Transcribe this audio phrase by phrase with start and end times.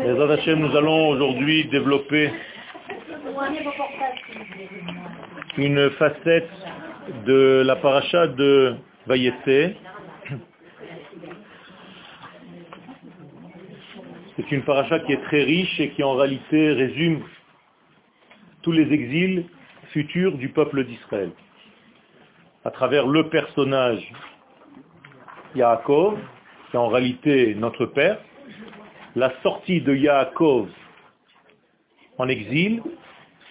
[0.00, 2.30] Les nous allons aujourd'hui développer
[5.56, 6.50] une facette
[7.26, 8.76] de la paracha de
[9.06, 9.74] Vayetse.
[14.36, 17.22] C'est une paracha qui est très riche et qui en réalité résume
[18.62, 19.46] tous les exils
[19.92, 21.30] futurs du peuple d'Israël.
[22.64, 24.12] À travers le personnage
[25.54, 26.18] Yaakov,
[26.70, 28.18] qui est en réalité notre père,
[29.16, 30.68] la sortie de Yaakov
[32.18, 32.82] en exil,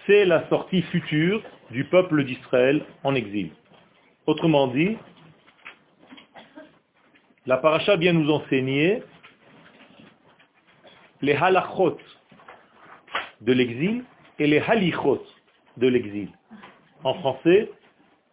[0.06, 3.50] c'est la sortie future du peuple d'Israël en exil.
[4.26, 4.96] Autrement dit,
[7.46, 9.02] la paracha vient nous enseigner
[11.22, 11.98] les halachot
[13.40, 14.04] de l'exil
[14.38, 15.22] et les halichot
[15.76, 16.28] de l'exil.
[17.04, 17.70] En français,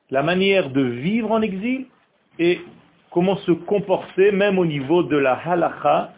[0.10, 1.88] la manière de vivre en exil
[2.40, 2.60] et
[3.12, 6.14] comment se comporter même au niveau de la halacha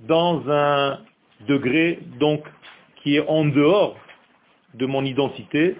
[0.00, 1.00] dans un
[1.46, 2.44] degré donc
[3.02, 3.96] qui est en dehors
[4.74, 5.76] de mon identité.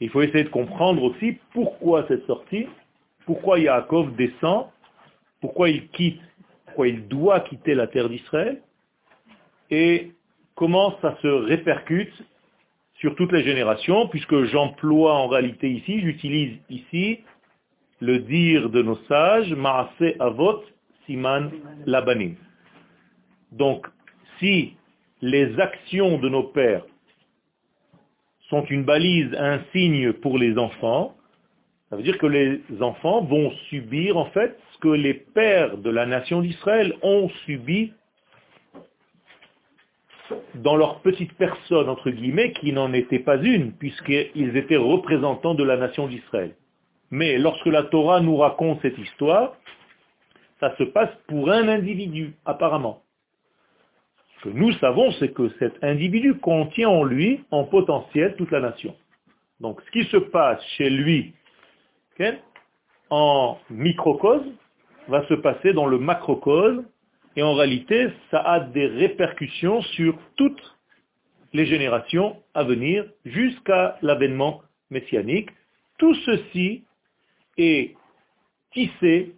[0.00, 2.66] Il faut essayer de comprendre aussi pourquoi cette sortie,
[3.26, 4.66] pourquoi Yaakov descend,
[5.40, 6.20] pourquoi il quitte,
[6.66, 8.60] pourquoi il doit quitter la terre d'Israël,
[9.70, 10.12] et
[10.54, 12.12] comment ça se répercute
[12.96, 17.20] sur toutes les générations, puisque j'emploie en réalité ici, j'utilise ici
[18.00, 20.62] le dire de nos sages, Maase Avot
[21.06, 21.50] Siman
[21.86, 22.36] Labanim.
[23.52, 23.86] Donc,
[24.38, 24.74] si
[25.20, 26.84] les actions de nos pères
[28.48, 31.14] sont une balise, un signe pour les enfants,
[31.88, 35.90] ça veut dire que les enfants vont subir en fait ce que les pères de
[35.90, 37.92] la nation d'Israël ont subi
[40.54, 45.64] dans leur petite personne, entre guillemets, qui n'en était pas une, puisqu'ils étaient représentants de
[45.64, 46.54] la nation d'Israël.
[47.10, 49.54] Mais lorsque la Torah nous raconte cette histoire,
[50.60, 53.01] ça se passe pour un individu, apparemment.
[54.42, 58.94] Que nous savons, c'est que cet individu contient en lui, en potentiel, toute la nation.
[59.60, 61.34] Donc ce qui se passe chez lui
[63.10, 64.52] en microcosme
[65.08, 66.84] va se passer dans le macrocosme
[67.36, 70.76] et en réalité, ça a des répercussions sur toutes
[71.52, 75.50] les générations à venir jusqu'à l'avènement messianique.
[75.98, 76.84] Tout ceci
[77.56, 77.94] est
[78.72, 79.34] tissé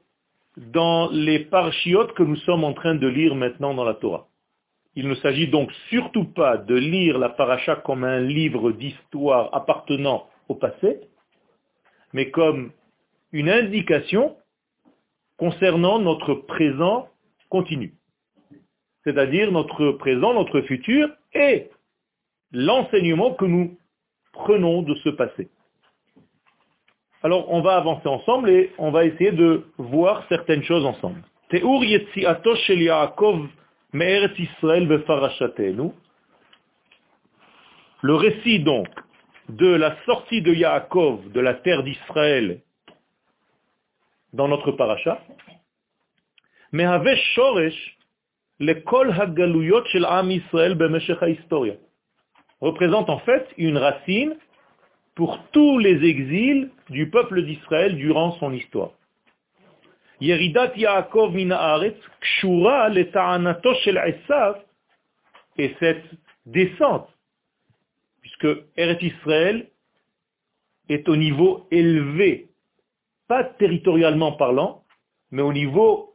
[0.57, 4.29] dans les parchiotes que nous sommes en train de lire maintenant dans la Torah.
[4.97, 10.29] Il ne s'agit donc surtout pas de lire la paracha comme un livre d'histoire appartenant
[10.49, 11.01] au passé,
[12.13, 12.71] mais comme
[13.33, 14.37] une indication
[15.37, 17.09] concernant notre présent
[17.49, 17.95] continue.
[19.03, 21.71] C'est-à-dire notre présent, notre futur et
[22.53, 23.77] l'enseignement que nous
[24.33, 25.49] prenons de ce passé.
[27.23, 31.23] Alors on va avancer ensemble et on va essayer de voir certaines choses ensemble.
[38.03, 38.89] Le récit donc
[39.49, 42.61] de la sortie de Yaakov de la terre d'Israël
[44.33, 45.23] dans notre paracha,
[52.61, 54.37] représente en fait une racine
[55.15, 58.91] pour tous les exils du peuple d'Israël durant son histoire.
[60.21, 61.35] Yeridat Yaakov
[62.21, 62.93] kshura
[63.83, 64.01] shel
[65.57, 66.05] et cette
[66.47, 67.09] descente,
[68.21, 69.69] puisque Eretz Israël
[70.89, 72.49] est au niveau élevé,
[73.29, 74.85] pas territorialement parlant,
[75.31, 76.15] mais au niveau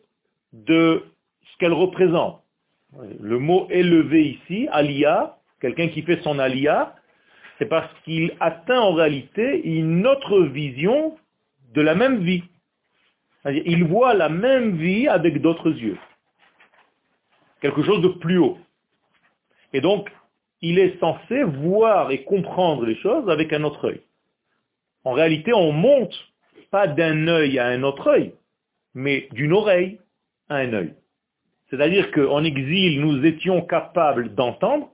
[0.53, 1.03] de
[1.43, 2.41] ce qu'elle représente.
[3.19, 6.95] Le mot élevé ici, alia, quelqu'un qui fait son alia,
[7.57, 11.17] c'est parce qu'il atteint en réalité une autre vision
[11.73, 12.43] de la même vie.
[13.45, 15.97] Il voit la même vie avec d'autres yeux.
[17.61, 18.57] Quelque chose de plus haut.
[19.73, 20.11] Et donc,
[20.61, 24.01] il est censé voir et comprendre les choses avec un autre œil.
[25.05, 26.15] En réalité, on monte
[26.71, 28.33] pas d'un œil à un autre œil,
[28.93, 29.99] mais d'une oreille
[30.49, 30.93] un œil.
[31.69, 34.89] C'est-à-dire qu'en exil, nous étions capables d'entendre,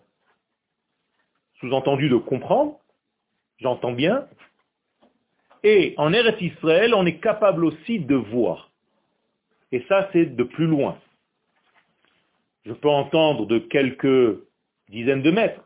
[1.59, 2.77] sous-entendu de comprendre,
[3.59, 4.27] j'entends bien,
[5.65, 8.69] et en Eretz Israël, on est capable aussi de voir.
[9.71, 10.99] Et ça, c'est de plus loin.
[12.67, 14.39] Je peux entendre de quelques
[14.89, 15.63] dizaines de mètres,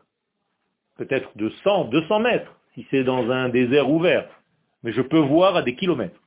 [0.96, 4.26] peut-être de 100, 200 mètres, si c'est dans un désert ouvert,
[4.82, 6.20] mais je peux voir à des kilomètres.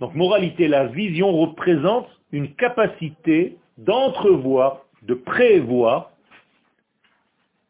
[0.00, 6.12] Donc, moralité, la vision représente une capacité d'entrevoir, de prévoir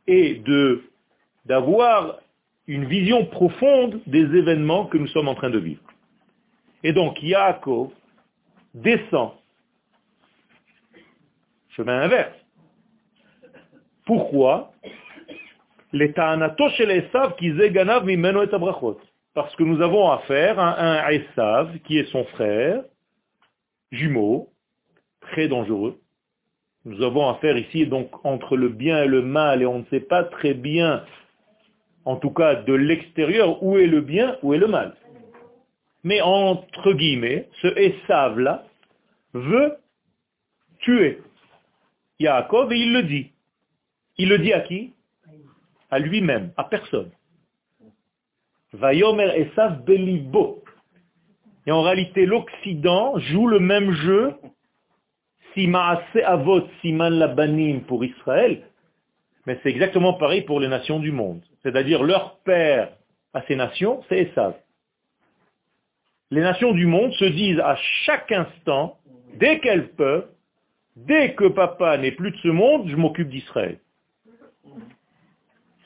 [0.06, 0.84] et de
[1.46, 2.20] d'avoir
[2.66, 5.82] une vision profonde des événements que nous sommes en train de vivre.
[6.82, 7.90] Et donc Yaakov
[8.74, 9.32] descend,
[11.70, 12.36] chemin inverse,
[14.06, 14.72] Pourquoi?
[19.34, 22.82] Parce que nous avons affaire à un Esav qui est son frère,
[23.92, 24.50] jumeau,
[25.20, 25.98] très dangereux.
[26.84, 30.00] Nous avons affaire ici donc entre le bien et le mal et on ne sait
[30.00, 31.04] pas très bien,
[32.04, 34.94] en tout cas de l'extérieur, où est le bien, où est le mal.
[36.02, 38.64] Mais entre guillemets, ce Esav-là
[39.32, 39.76] veut
[40.80, 41.22] tuer
[42.18, 43.30] Yaakov et il le dit.
[44.18, 44.92] Il le dit à qui?
[45.90, 47.10] À lui-même, à personne.
[48.72, 50.62] Vayomer Esav Belibo.
[51.66, 54.34] Et en réalité, l'Occident joue le même jeu
[55.54, 55.70] si
[56.24, 58.68] Avot Siman Labanim pour Israël,
[59.46, 61.42] mais c'est exactement pareil pour les nations du monde.
[61.62, 62.92] C'est-à-dire leur père
[63.32, 64.54] à ces nations, c'est Esav.
[66.30, 68.98] Les nations du monde se disent à chaque instant,
[69.36, 70.28] dès qu'elles peuvent,
[70.96, 73.78] dès que papa n'est plus de ce monde, je m'occupe d'Israël.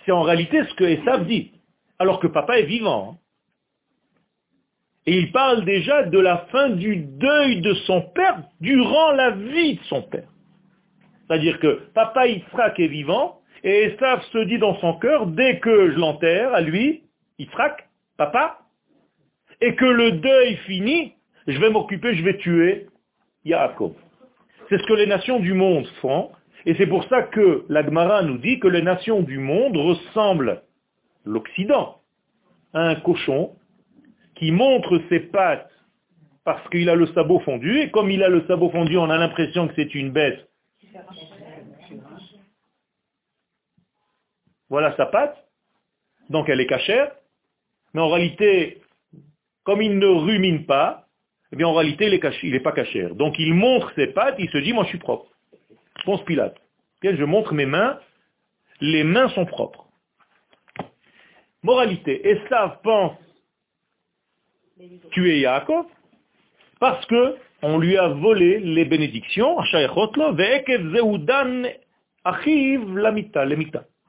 [0.05, 1.53] C'est en réalité ce que Esav dit,
[1.99, 3.13] alors que papa est vivant.
[3.13, 3.19] Hein.
[5.07, 9.77] Et il parle déjà de la fin du deuil de son père durant la vie
[9.77, 10.29] de son père.
[11.27, 15.91] C'est-à-dire que papa Yitzhak est vivant, et Esav se dit dans son cœur, dès que
[15.91, 17.03] je l'enterre à lui,
[17.39, 18.59] Yitzhak, papa,
[19.61, 21.15] et que le deuil finit,
[21.47, 22.87] je vais m'occuper, je vais tuer
[23.45, 23.95] Yaakov.
[24.69, 26.31] C'est ce que les nations du monde font,
[26.67, 30.63] et c'est pour ça que l'Agmara nous dit que les nations du monde ressemblent
[31.25, 32.01] l'Occident
[32.75, 33.53] à un cochon
[34.35, 35.71] qui montre ses pattes
[36.45, 39.19] parce qu'il a le sabot fondu, et comme il a le sabot fondu, on a
[39.19, 40.49] l'impression que c'est une bête.
[44.71, 45.37] Voilà sa patte,
[46.29, 47.11] donc elle est cachère,
[47.95, 48.83] mais en réalité,
[49.65, 51.07] comme il ne rumine pas,
[51.53, 52.07] eh bien en réalité
[52.43, 53.15] il n'est pas cachère.
[53.15, 55.27] Donc il montre ses pattes, il se dit, moi je suis propre.
[56.05, 56.57] Pense Pilate.
[57.03, 57.99] Je montre mes mains,
[58.81, 59.87] les mains sont propres.
[61.63, 63.17] Moralité, Esav pense
[65.11, 65.87] tuer Yaakov
[66.79, 69.59] parce que on lui a volé les bénédictions,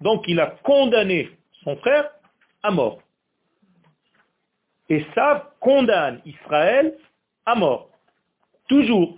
[0.01, 1.29] donc il a condamné
[1.63, 2.09] son frère
[2.63, 2.99] à mort.
[4.89, 6.95] Et ça condamne Israël
[7.45, 7.89] à mort.
[8.67, 9.17] Toujours.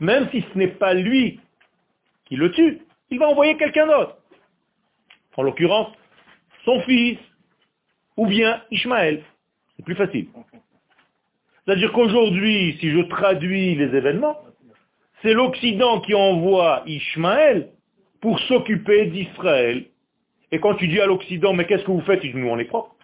[0.00, 1.40] Même si ce n'est pas lui
[2.26, 4.16] qui le tue, il va envoyer quelqu'un d'autre.
[5.36, 5.88] En l'occurrence,
[6.64, 7.18] son fils,
[8.16, 9.22] ou bien Ishmaël.
[9.76, 10.28] C'est plus facile.
[11.64, 14.38] C'est-à-dire qu'aujourd'hui, si je traduis les événements,
[15.22, 17.70] c'est l'Occident qui envoie Ishmaël
[18.24, 19.84] pour s'occuper d'Israël.
[20.50, 22.24] Et quand tu dis à l'Occident, mais qu'est-ce que vous faites?
[22.24, 22.96] Il dit, nous on est propre.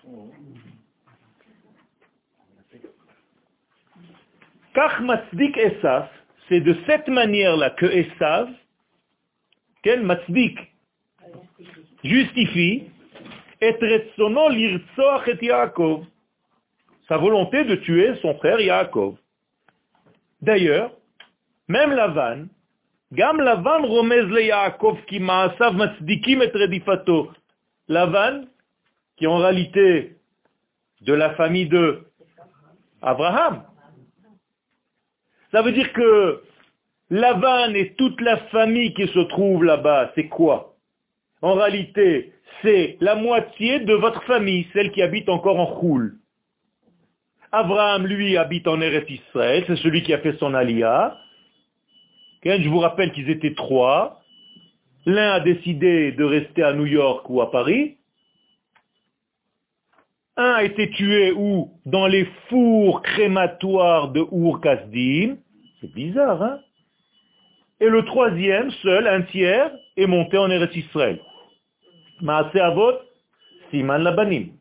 [5.58, 6.08] Esav,
[6.48, 8.48] c'est de cette manière-là que Esav,
[9.82, 10.58] quel Matzdik,
[12.02, 12.84] justifie,
[13.60, 16.06] et l'irtsoach et Yaakov
[17.08, 19.16] sa volonté de tuer son frère Yaakov.
[20.40, 20.92] D'ailleurs,
[21.68, 22.46] même Lavan,
[23.12, 27.30] Lavan romez le Yaakov qui ma'asav matzdikim et redifato.
[27.88, 28.44] Lavan,
[29.16, 30.16] qui en réalité
[31.00, 32.06] de la famille de
[33.02, 33.64] Abraham.
[35.50, 36.42] Ça veut dire que
[37.10, 40.76] Lavan et toute la famille qui se trouve là-bas, c'est quoi?
[41.42, 42.32] En réalité,
[42.62, 46.18] c'est la moitié de votre famille, celle qui habite encore en Choul.
[47.50, 51.16] Abraham, lui, habite en Eretz Israël, c'est celui qui a fait son alia.
[52.44, 54.20] Je vous rappelle qu'ils étaient trois.
[55.06, 57.96] L'un a décidé de rester à New York ou à Paris.
[60.36, 65.36] Un a été tué où Dans les fours crématoires de Ur Kasdim.
[65.80, 66.60] C'est bizarre, hein
[67.80, 71.20] Et le troisième, seul, un tiers, est monté en Eretz Israël.
[72.22, 72.94] Maase Avot,
[73.70, 74.52] Siman Labanim.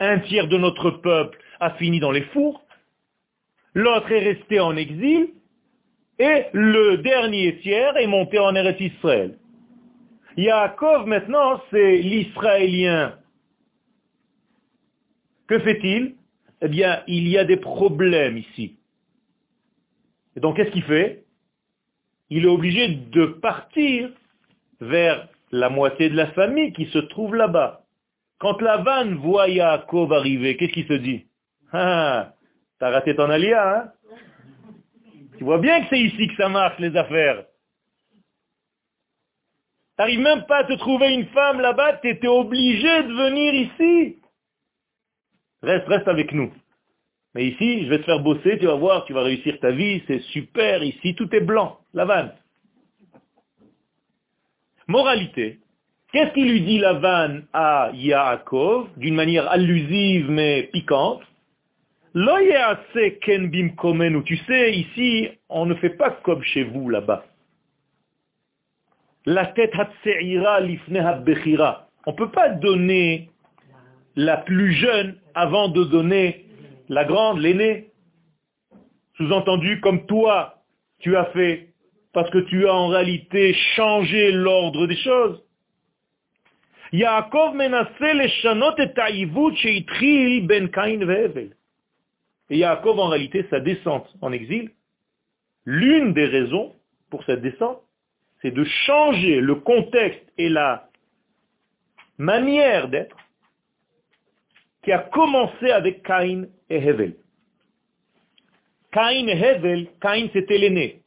[0.00, 2.60] Un tiers de notre peuple a fini dans les fours,
[3.74, 5.28] l'autre est resté en exil,
[6.22, 9.36] et le dernier tiers est monté en Eretz Israël.
[10.36, 13.18] Yaakov, maintenant, c'est l'Israélien.
[15.48, 16.14] Que fait-il?
[16.60, 18.76] Eh bien, il y a des problèmes ici.
[20.36, 21.24] Et donc, qu'est-ce qu'il fait?
[22.30, 24.08] Il est obligé de partir
[24.80, 27.84] vers la moitié de la famille qui se trouve là-bas.
[28.38, 31.26] Quand la vanne voit Yaakov arriver, qu'est-ce qu'il se dit?
[31.72, 32.34] Ah,
[32.78, 33.92] t'as raté ton alia, hein?
[35.38, 37.44] Tu vois bien que c'est ici que ça marche, les affaires.
[39.96, 44.16] T'arrives même pas à te trouver une femme là-bas, t'étais obligé de venir ici.
[45.62, 46.52] Reste, reste avec nous.
[47.34, 50.02] Mais ici, je vais te faire bosser, tu vas voir, tu vas réussir ta vie,
[50.06, 52.32] c'est super, ici tout est blanc, la vanne.
[54.86, 55.60] Moralité,
[56.12, 61.22] qu'est-ce qu'il lui dit Lavan à Yaakov, d'une manière allusive mais piquante
[64.24, 67.24] Tu sais, ici, on ne fait pas comme chez vous là-bas.
[69.24, 69.72] La tête.
[69.74, 69.86] On
[72.10, 73.30] ne peut pas donner
[74.16, 76.46] la plus jeune avant de donner
[76.88, 77.92] la grande, l'aînée.
[79.16, 80.62] Sous-entendu, comme toi,
[80.98, 81.68] tu as fait,
[82.12, 85.40] parce que tu as en réalité changé l'ordre des choses.
[86.92, 87.70] Yaakov et
[90.42, 90.98] ben Kain.
[92.52, 94.72] Et Yaakov, en réalité, sa descente en exil,
[95.64, 96.74] l'une des raisons
[97.08, 97.80] pour cette descente,
[98.42, 100.90] c'est de changer le contexte et la
[102.18, 103.16] manière d'être
[104.82, 107.16] qui a commencé avec Caïn et Hevel.
[108.90, 111.00] Caïn et Hevel, Caïn c'était l'aîné.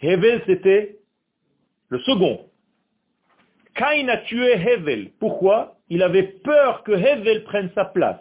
[0.00, 0.98] Hevel c'était
[1.88, 2.46] le second.
[3.74, 5.10] Caïn a tué Hevel.
[5.18, 5.74] Pourquoi?
[5.88, 8.20] Il avait peur que Hevel prenne sa place.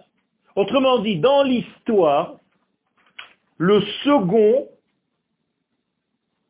[0.55, 2.39] Autrement dit, dans l'histoire,
[3.57, 4.67] le second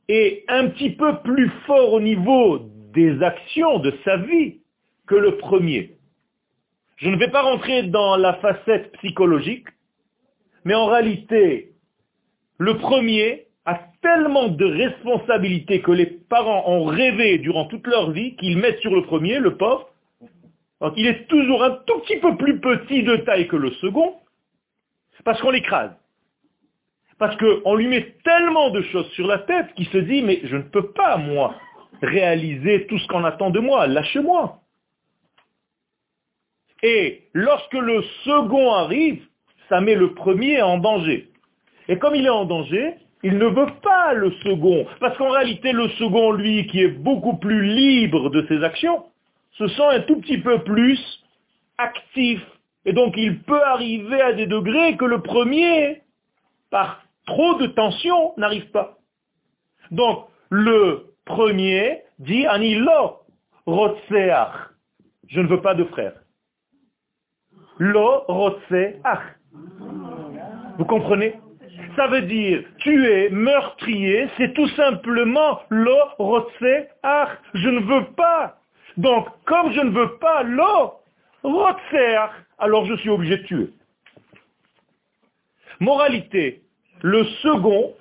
[0.07, 2.59] est un petit peu plus fort au niveau
[2.93, 4.59] des actions de sa vie
[5.05, 5.97] que le premier.
[6.97, 9.67] Je ne vais pas rentrer dans la facette psychologique,
[10.65, 11.73] mais en réalité,
[12.57, 18.35] le premier a tellement de responsabilités que les parents ont rêvé durant toute leur vie
[18.35, 19.89] qu'ils mettent sur le premier, le pauvre.
[20.81, 24.15] Donc il est toujours un tout petit peu plus petit de taille que le second,
[25.23, 25.91] parce qu'on l'écrase.
[27.19, 30.57] Parce qu'on lui met tellement de choses sur la tête qu'il se dit, mais je
[30.57, 31.55] ne peux pas, moi,
[32.01, 34.59] réaliser tout ce qu'on attend de moi, lâche-moi.
[36.83, 39.24] Et lorsque le second arrive,
[39.67, 41.29] ça met le premier en danger.
[41.88, 44.86] Et comme il est en danger, il ne veut pas le second.
[45.00, 49.05] Parce qu'en réalité, le second, lui, qui est beaucoup plus libre de ses actions,
[49.53, 51.00] se sent un tout petit peu plus
[51.79, 52.41] actif.
[52.86, 56.03] Et donc il peut arriver à des degrés que le premier,
[56.69, 58.98] par trop de tension n'arrive pas.
[59.91, 63.19] Donc, le premier dit Anilo
[63.67, 64.72] rotseach.
[65.27, 66.13] Je ne veux pas de frère.
[67.77, 69.38] Lo rotseach.
[70.77, 71.39] Vous comprenez?
[71.96, 77.29] Ça veut dire tu es meurtrier, c'est tout simplement lo rotseach.
[77.53, 78.57] Je ne veux pas.
[78.96, 80.93] Donc, comme je ne veux pas lo
[81.43, 83.69] rotseach, alors je suis obligé de tuer.
[85.79, 86.63] Moralité,
[87.01, 87.93] le second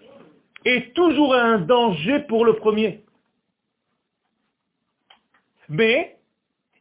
[0.64, 3.00] est toujours un danger pour le premier.
[5.68, 6.16] Mais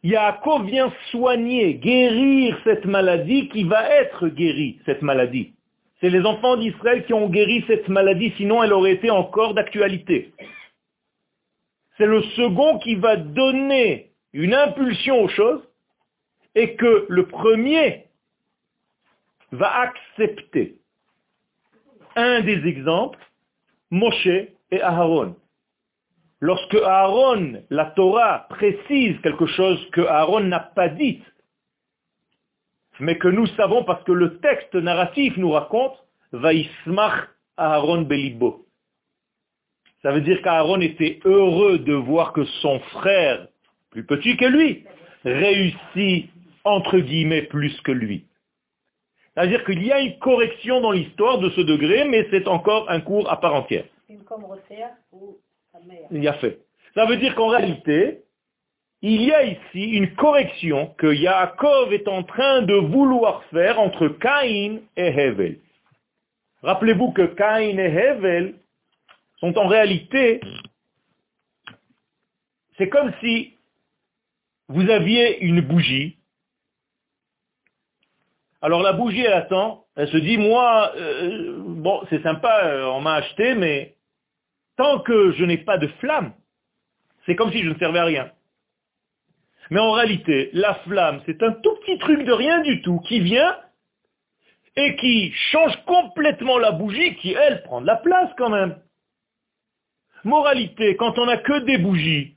[0.03, 5.53] Yaakov vient soigner, guérir cette maladie qui va être guérie, cette maladie.
[5.99, 10.31] C'est les enfants d'Israël qui ont guéri cette maladie, sinon elle aurait été encore d'actualité.
[11.97, 15.61] C'est le second qui va donner une impulsion aux choses
[16.53, 18.05] et que le premier
[19.51, 20.77] va accepter
[22.15, 23.19] un des exemples,
[23.91, 24.27] Moshe
[24.71, 25.35] et Aaron.
[26.41, 31.21] Lorsque Aaron, la Torah précise quelque chose que Aaron n'a pas dit,
[32.99, 35.97] mais que nous savons parce que le texte narratif nous raconte,
[36.31, 38.65] Vaismach Aaron Belibo.
[40.01, 43.47] Ça veut dire qu'Aaron était heureux de voir que son frère,
[43.89, 44.85] plus petit que lui,
[45.23, 46.29] réussit
[46.63, 48.25] entre guillemets plus que lui.
[49.35, 53.01] C'est-à-dire qu'il y a une correction dans l'histoire de ce degré, mais c'est encore un
[53.01, 53.83] cours à part entière.
[56.11, 56.59] Il y a fait.
[56.93, 58.21] Ça veut dire qu'en réalité,
[59.01, 64.07] il y a ici une correction que Yaakov est en train de vouloir faire entre
[64.07, 65.59] Caïn et Hevel.
[66.63, 68.55] Rappelez-vous que Caïn et Hevel
[69.39, 70.39] sont en réalité,
[72.77, 73.53] c'est comme si
[74.69, 76.17] vous aviez une bougie
[78.65, 82.99] alors la bougie, elle attend, elle se dit, moi, euh, bon, c'est sympa, euh, on
[82.99, 83.95] m'a acheté, mais
[84.75, 86.33] tant que je n'ai pas de flamme,
[87.25, 88.31] c'est comme si je ne servais à rien.
[89.69, 93.19] Mais en réalité, la flamme, c'est un tout petit truc de rien du tout qui
[93.19, 93.55] vient
[94.75, 98.81] et qui change complètement la bougie qui, elle, prend de la place quand même.
[100.23, 102.35] Moralité, quand on n'a que des bougies,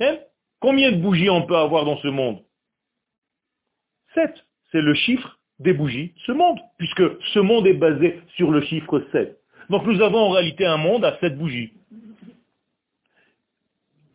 [0.00, 0.18] hein,
[0.64, 2.42] Combien de bougies on peut avoir dans ce monde?
[4.14, 4.34] Sept.
[4.72, 7.02] C'est le chiffre des bougies, ce monde, puisque
[7.34, 9.38] ce monde est basé sur le chiffre 7.
[9.68, 11.74] Donc nous avons en réalité un monde à sept bougies.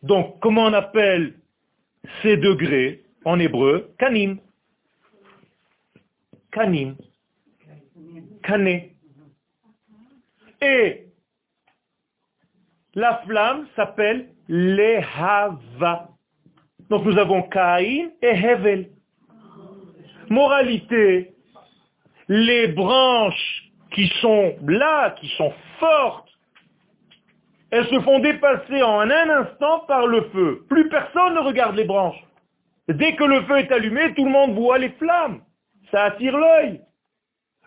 [0.02, 1.34] Donc comment on appelle
[2.22, 3.94] ces degrés en hébreu?
[3.96, 4.40] Kanim.
[6.50, 6.96] Kanim.
[8.42, 8.96] Kané.
[10.60, 11.06] Et
[12.94, 16.10] La flamme s'appelle Lehava.
[16.90, 18.90] Donc nous avons Caïn et Hevel.
[20.28, 21.32] Moralité,
[22.28, 26.28] les branches qui sont là, qui sont fortes,
[27.70, 30.64] elles se font dépasser en un instant par le feu.
[30.68, 32.20] Plus personne ne regarde les branches.
[32.88, 35.40] Dès que le feu est allumé, tout le monde voit les flammes.
[35.92, 36.80] Ça attire l'œil.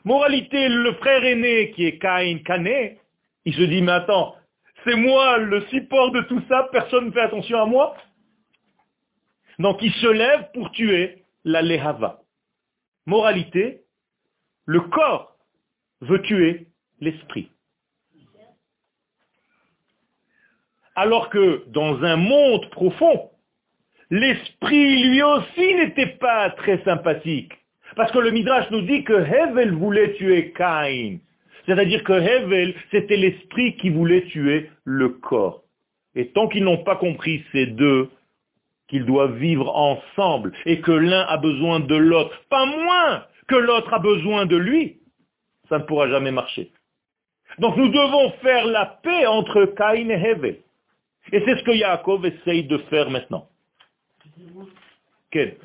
[0.04, 3.00] Moralité, le frère aîné qui est Caïn Cané,
[3.46, 4.36] il se dit, mais attends,
[4.84, 7.96] c'est moi le support de tout ça, personne ne fait attention à moi.
[9.60, 12.22] Donc il se lève pour tuer la Lehava.
[13.06, 13.82] Moralité,
[14.66, 15.36] le corps
[16.02, 16.68] veut tuer
[17.00, 17.50] l'esprit.
[20.96, 23.32] Alors que dans un monde profond,
[24.10, 27.54] l'esprit lui aussi n'était pas très sympathique.
[27.96, 31.20] Parce que le Midrash nous dit que Hevel voulait tuer Caïn.
[31.66, 35.64] C'est-à-dire que Hevel, c'était l'esprit qui voulait tuer le corps.
[36.16, 38.10] Et tant qu'ils n'ont pas compris ces deux,
[38.94, 43.92] qu'ils doivent vivre ensemble et que l'un a besoin de l'autre, pas moins que l'autre
[43.92, 45.00] a besoin de lui,
[45.68, 46.72] ça ne pourra jamais marcher.
[47.58, 50.60] Donc nous devons faire la paix entre Caïn et Hevel.
[51.32, 53.50] Et c'est ce que Yaakov essaye de faire maintenant.
[55.32, 55.58] Quel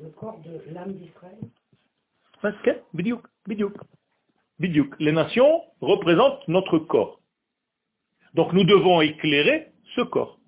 [0.00, 1.36] le corps de l'âme d'Israël
[5.00, 7.20] Les nations représentent notre corps.
[8.34, 10.38] Donc nous devons éclairer ce corps.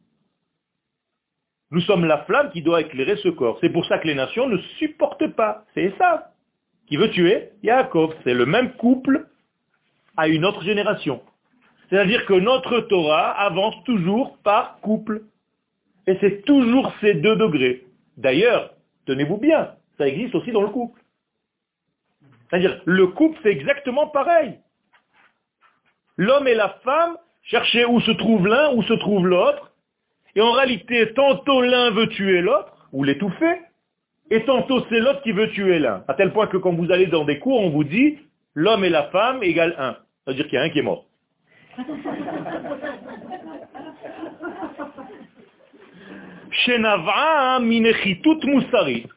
[1.70, 3.58] Nous sommes la flamme qui doit éclairer ce corps.
[3.60, 5.64] C'est pour ça que les nations ne supportent pas.
[5.74, 6.32] C'est ça
[6.86, 8.14] qui veut tuer Yaakov.
[8.24, 9.26] C'est le même couple
[10.16, 11.22] à une autre génération.
[11.88, 15.22] C'est-à-dire que notre Torah avance toujours par couple.
[16.06, 17.84] Et c'est toujours ces deux degrés.
[18.16, 18.74] D'ailleurs,
[19.06, 21.00] tenez-vous bien, ça existe aussi dans le couple.
[22.48, 24.58] C'est-à-dire, le couple, c'est exactement pareil.
[26.16, 29.72] L'homme et la femme cherchaient où se trouve l'un, où se trouve l'autre.
[30.34, 33.60] Et en réalité, tantôt l'un veut tuer l'autre, ou l'étouffer,
[34.30, 36.04] et tantôt c'est l'autre qui veut tuer l'un.
[36.08, 38.18] À tel point que quand vous allez dans des cours, on vous dit,
[38.54, 39.96] l'homme et la femme égale un.
[40.24, 41.06] C'est-à-dire qu'il y a un qui est mort.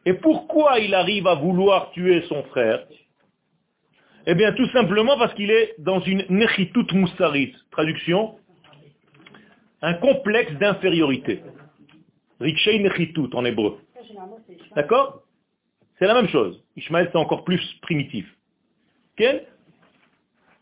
[0.05, 2.85] Et pourquoi il arrive à vouloir tuer son frère?
[4.31, 7.55] Eh bien, tout simplement parce qu'il est dans une nechitut moussarit.
[7.71, 8.35] Traduction
[9.81, 11.41] Un complexe d'infériorité.
[12.39, 13.79] Rikshei nechitut en hébreu.
[14.75, 15.23] D'accord?
[15.97, 16.63] C'est la même chose.
[16.75, 18.27] Ishmael, c'est encore plus primitif.
[19.17, 19.47] Quel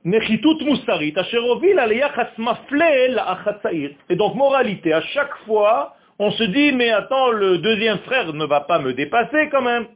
[0.05, 0.15] et
[4.15, 8.61] donc, moralité, à chaque fois, on se dit, mais attends, le deuxième frère ne va
[8.61, 9.87] pas me dépasser quand même.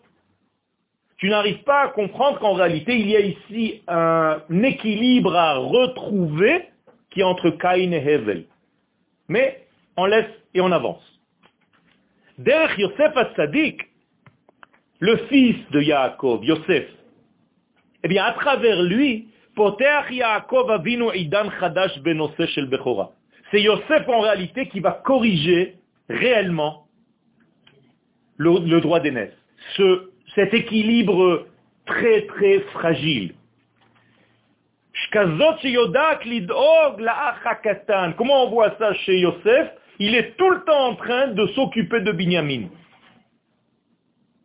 [1.21, 6.65] Tu n'arrives pas à comprendre qu'en réalité, il y a ici un équilibre à retrouver
[7.11, 8.45] qui est entre Caïn et Hevel.
[9.27, 11.03] Mais on laisse et on avance.
[12.39, 13.81] Derrière Yosef Assadik,
[14.99, 16.87] le fils de Yaakov, Yosef,
[18.03, 19.27] eh bien, à travers lui,
[23.51, 25.75] c'est Yosef en réalité qui va corriger
[26.09, 26.87] réellement
[28.37, 29.33] le, droit d'aînesse.
[29.75, 31.47] Ce, cet équilibre
[31.85, 33.33] très très fragile.
[38.17, 39.71] Comment on voit ça chez Yosef?
[39.99, 42.69] Il est tout le temps en train de s'occuper de Binyamin.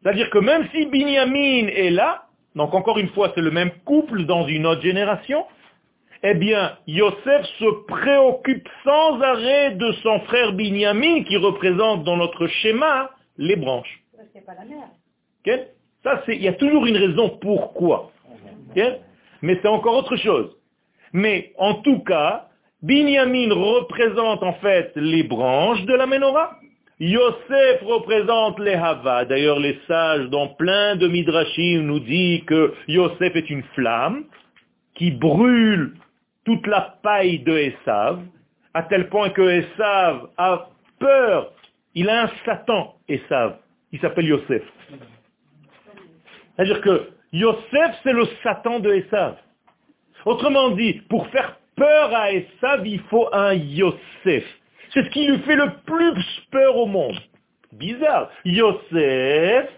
[0.02, 4.24] C'est-à-dire que même si Binyamin est là, donc encore une fois, c'est le même couple
[4.24, 5.44] dans une autre génération,
[6.22, 12.46] eh bien, Yosef se préoccupe sans arrêt de son frère Binyamin qui représente dans notre
[12.46, 14.02] schéma les branches.
[14.46, 14.88] Pas la mère.
[16.28, 18.12] Il y a toujours une raison pourquoi.
[19.42, 20.56] Mais c'est encore autre chose.
[21.12, 22.48] Mais en tout cas,
[22.82, 26.58] Binyamin représente en fait les branches de la menorah.
[26.98, 29.24] Yosef représente les Hava.
[29.26, 34.24] D'ailleurs, les sages, dans plein de Midrashim, nous disent que Yosef est une flamme
[34.94, 35.94] qui brûle
[36.44, 38.20] toute la paille de Esav,
[38.72, 41.52] à tel point que Esav a peur.
[41.94, 43.56] Il a un Satan, Esav.
[43.92, 44.62] Il s'appelle Yosef.
[46.56, 49.36] C'est-à-dire que Yosef, c'est le Satan de Esav.
[50.24, 54.44] Autrement dit, pour faire peur à Esav, il faut un Yosef.
[54.92, 57.18] C'est ce qui lui fait le plus peur au monde.
[57.72, 58.30] Bizarre.
[58.44, 59.68] Yosef,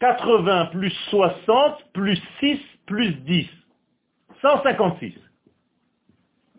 [0.00, 3.46] 80 plus 60 plus 6 plus 10.
[4.42, 5.14] 156.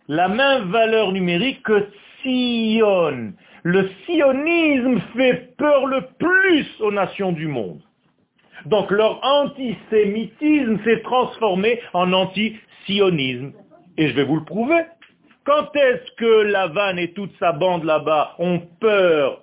[0.08, 1.88] La même valeur numérique que
[2.22, 3.34] Sion.
[3.64, 7.82] Le sionisme fait peur le plus aux nations du monde.
[8.66, 13.54] Donc leur antisémitisme s'est transformé en anti-sionisme.
[13.98, 14.84] Et je vais vous le prouver.
[15.46, 19.42] Quand est-ce que Lavan et toute sa bande là-bas ont peur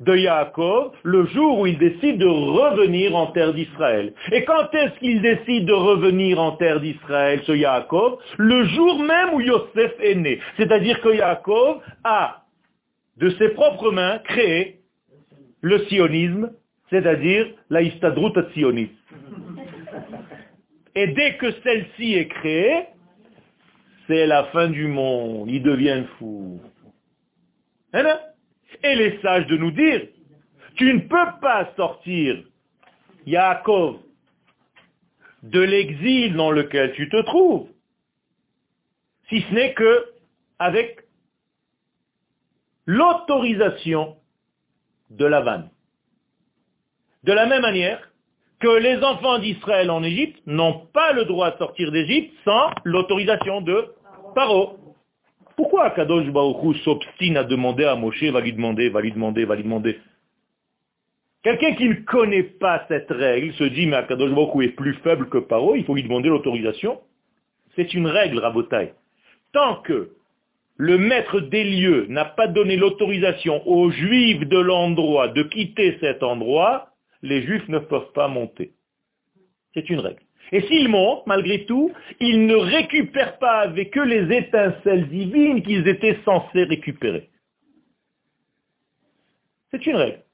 [0.00, 0.92] de Yaakov?
[1.02, 4.14] Le jour où il décide de revenir en terre d'Israël.
[4.30, 8.18] Et quand est-ce qu'il décide de revenir en terre d'Israël, ce Yaakov?
[8.38, 10.38] Le jour même où Yosef est né.
[10.56, 12.44] C'est-à-dire que Yaakov a,
[13.16, 14.80] de ses propres mains, créé
[15.60, 16.50] le sionisme,
[16.90, 18.92] c'est-à-dire la istadrut sioniste.
[20.94, 22.86] Et dès que celle-ci est créée,
[24.06, 26.60] c'est la fin du monde, ils deviennent fous.
[27.92, 28.20] Hein, hein?
[28.82, 30.08] Et les sages de nous dire,
[30.74, 32.42] tu ne peux pas sortir,
[33.26, 33.98] Yaakov,
[35.42, 37.68] de l'exil dans lequel tu te trouves,
[39.28, 40.06] si ce n'est que
[40.58, 41.04] avec
[42.86, 44.16] l'autorisation
[45.10, 45.70] de la vanne.
[47.24, 48.00] De la même manière
[48.60, 53.60] que les enfants d'Israël en Égypte n'ont pas le droit de sortir d'Égypte sans l'autorisation
[53.60, 53.86] de
[54.34, 54.78] Paro.
[55.56, 59.56] Pourquoi Kadosh Baruch s'obstine à demander à Moshe, va lui demander, va lui demander, va
[59.56, 59.98] lui demander?
[61.42, 65.28] Quelqu'un qui ne connaît pas cette règle se dit, mais Akadosh Baruch est plus faible
[65.28, 67.00] que Paro, il faut lui demander l'autorisation.
[67.76, 68.92] C'est une règle, Rabotai.
[69.52, 70.10] Tant que
[70.76, 76.22] le maître des lieux n'a pas donné l'autorisation aux juifs de l'endroit de quitter cet
[76.22, 76.89] endroit,
[77.22, 78.72] les juifs ne peuvent pas monter.
[79.74, 80.22] C'est une règle.
[80.52, 85.86] Et s'ils montent, malgré tout, ils ne récupèrent pas avec eux les étincelles divines qu'ils
[85.86, 87.30] étaient censés récupérer.
[89.70, 90.24] C'est une règle.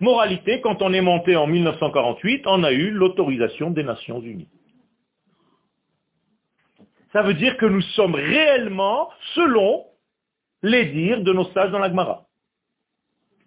[0.00, 4.48] Moralité, quand on est monté en 1948, on a eu l'autorisation des Nations Unies.
[7.12, 9.84] Ça veut dire que nous sommes réellement selon
[10.62, 12.26] les dires de nos sages dans l'Agmara.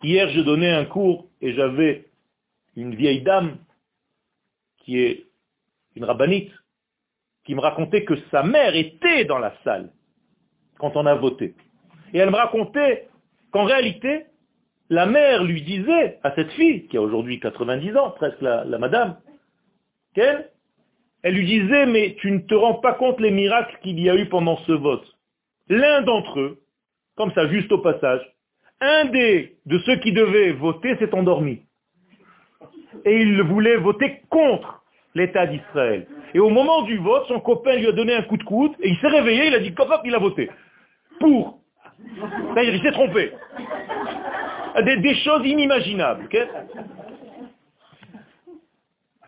[0.03, 2.06] Hier, je donnais un cours et j'avais
[2.81, 3.57] une vieille dame
[4.79, 5.25] qui est
[5.95, 6.51] une rabbinite,
[7.43, 9.91] qui me racontait que sa mère était dans la salle
[10.77, 11.55] quand on a voté.
[12.13, 13.07] Et elle me racontait
[13.51, 14.25] qu'en réalité,
[14.89, 19.17] la mère lui disait à cette fille, qui a aujourd'hui 90 ans, presque la, madame,
[20.13, 20.49] qu'elle,
[21.23, 24.15] elle lui disait, mais tu ne te rends pas compte les miracles qu'il y a
[24.15, 25.05] eu pendant ce vote.
[25.67, 26.61] L'un d'entre eux,
[27.15, 28.21] comme ça, juste au passage,
[28.79, 31.66] un des de ceux qui devaient voter s'est endormi.
[33.05, 34.83] Et il voulait voter contre
[35.15, 36.07] l'État d'Israël.
[36.33, 38.89] Et au moment du vote, son copain lui a donné un coup de coude, et
[38.89, 40.49] il s'est réveillé, il a dit, hop, il a voté.
[41.19, 41.59] Pour.
[41.99, 43.31] Il s'est trompé.
[44.83, 46.29] Des, choses inimaginables.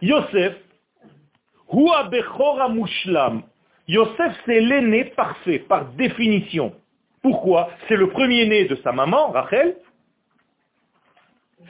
[0.02, 0.56] Yosef.
[3.88, 6.74] Yosef, c'est l'aîné parfait, par définition.
[7.24, 7.70] Pourquoi?
[7.88, 9.76] C'est le premier-né de sa maman, Rachel.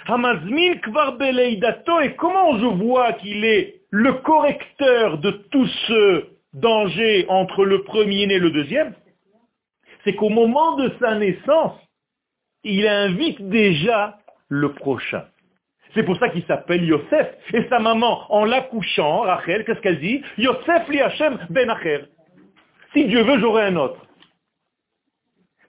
[0.07, 7.65] Hamazmin Kvar et comment je vois qu'il est le correcteur de tout ce danger entre
[7.65, 8.93] le premier-né et le deuxième?
[10.03, 11.79] C'est qu'au moment de sa naissance,
[12.63, 15.25] il invite déjà le prochain.
[15.93, 17.35] C'est pour ça qu'il s'appelle Yosef.
[17.53, 20.21] Et sa maman, en l'accouchant, Rachel, qu'est-ce qu'elle dit?
[20.37, 22.05] Yosef li Hashem ben Acher.
[22.93, 24.05] Si Dieu veut, j'aurai un autre.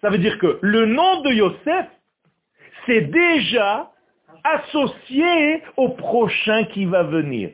[0.01, 1.87] Ça veut dire que le nom de Yosef,
[2.87, 3.90] c'est déjà
[4.45, 7.51] associé au prochain qui va venir.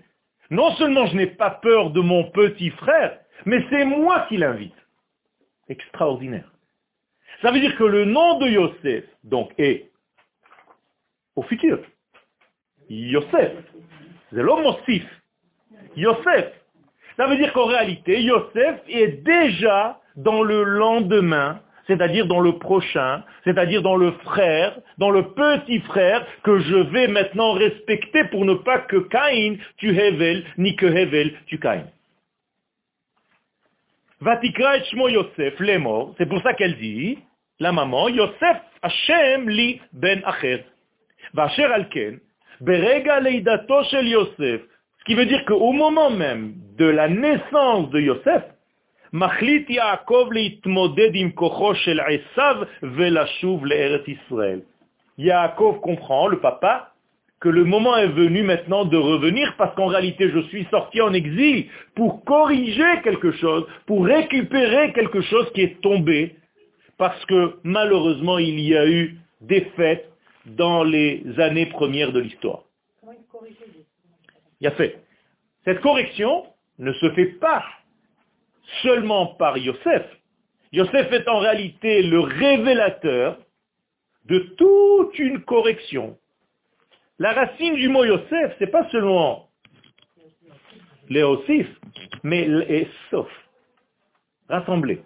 [0.51, 4.75] Non seulement je n'ai pas peur de mon petit frère, mais c'est moi qui l'invite.
[5.69, 6.51] Extraordinaire.
[7.43, 9.91] Ça veut dire que le nom de Yosef, donc, est
[11.35, 11.81] au futur.
[12.89, 13.53] Yosef.
[14.31, 14.65] C'est l'homme
[15.97, 16.53] Yosef.
[17.17, 23.23] Ça veut dire qu'en réalité, Yosef est déjà dans le lendemain c'est-à-dire dans le prochain,
[23.45, 28.55] c'est-à-dire dans le frère, dans le petit frère que je vais maintenant respecter pour ne
[28.55, 31.87] pas que Caïn tu Hevel, ni que Hevel tu Caïn.
[34.21, 37.19] Vatikra et Shmo Yosef, les morts, c'est pour ça qu'elle dit,
[37.61, 40.65] la maman, Yosef Hashem li ben acher.
[41.35, 42.21] Vacher alken,
[42.61, 44.63] berega leidato shel Yosef.
[44.99, 48.43] Ce qui veut dire qu'au moment même de la naissance de Yosef,
[55.19, 56.93] Yaakov comprend, le papa,
[57.41, 61.13] que le moment est venu maintenant de revenir parce qu'en réalité je suis sorti en
[61.13, 66.37] exil pour corriger quelque chose, pour récupérer quelque chose qui est tombé
[66.99, 70.11] parce que malheureusement il y a eu des fêtes
[70.47, 72.63] dans les années premières de l'histoire.
[74.61, 74.99] Il a fait.
[75.65, 76.47] Cette correction
[76.79, 77.63] ne se fait pas
[78.83, 80.05] seulement par Yosef.
[80.73, 83.39] Yosef est en réalité le révélateur
[84.25, 86.19] de toute une correction.
[87.19, 89.49] La racine du mot Yosef, ce n'est pas seulement
[91.09, 91.69] Léosif,
[92.23, 93.29] mais sauf.
[94.49, 95.03] Rassembler.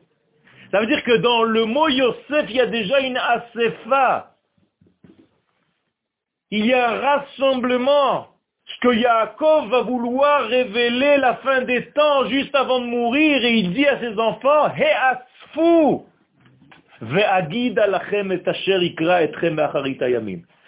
[0.70, 4.34] Ça veut dire que dans le mot Yosef, il y a déjà une asefa.
[6.50, 8.28] Il y a un rassemblement.
[8.74, 13.54] Ce que Yaakov va vouloir révéler la fin des temps juste avant de mourir et
[13.54, 16.04] il dit à ses enfants, He asfu,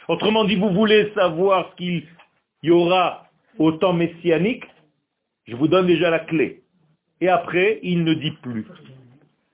[0.09, 2.07] Autrement dit, vous voulez savoir ce qu'il
[2.63, 3.27] y aura
[3.59, 4.65] au temps messianique,
[5.47, 6.63] je vous donne déjà la clé.
[7.21, 8.67] Et après, il ne dit plus.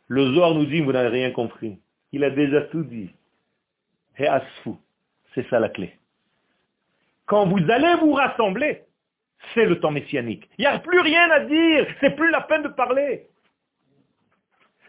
[0.07, 1.79] Le Zohar nous dit, vous n'avez rien compris.
[2.13, 3.11] Il a déjà tout dit.
[4.17, 5.93] C'est ça la clé.
[7.29, 8.83] Quand vous allez vous rassembler,
[9.55, 10.49] c'est le temps messianique.
[10.59, 11.87] Il n'y a plus rien à dire.
[12.01, 13.27] C'est plus la peine de parler.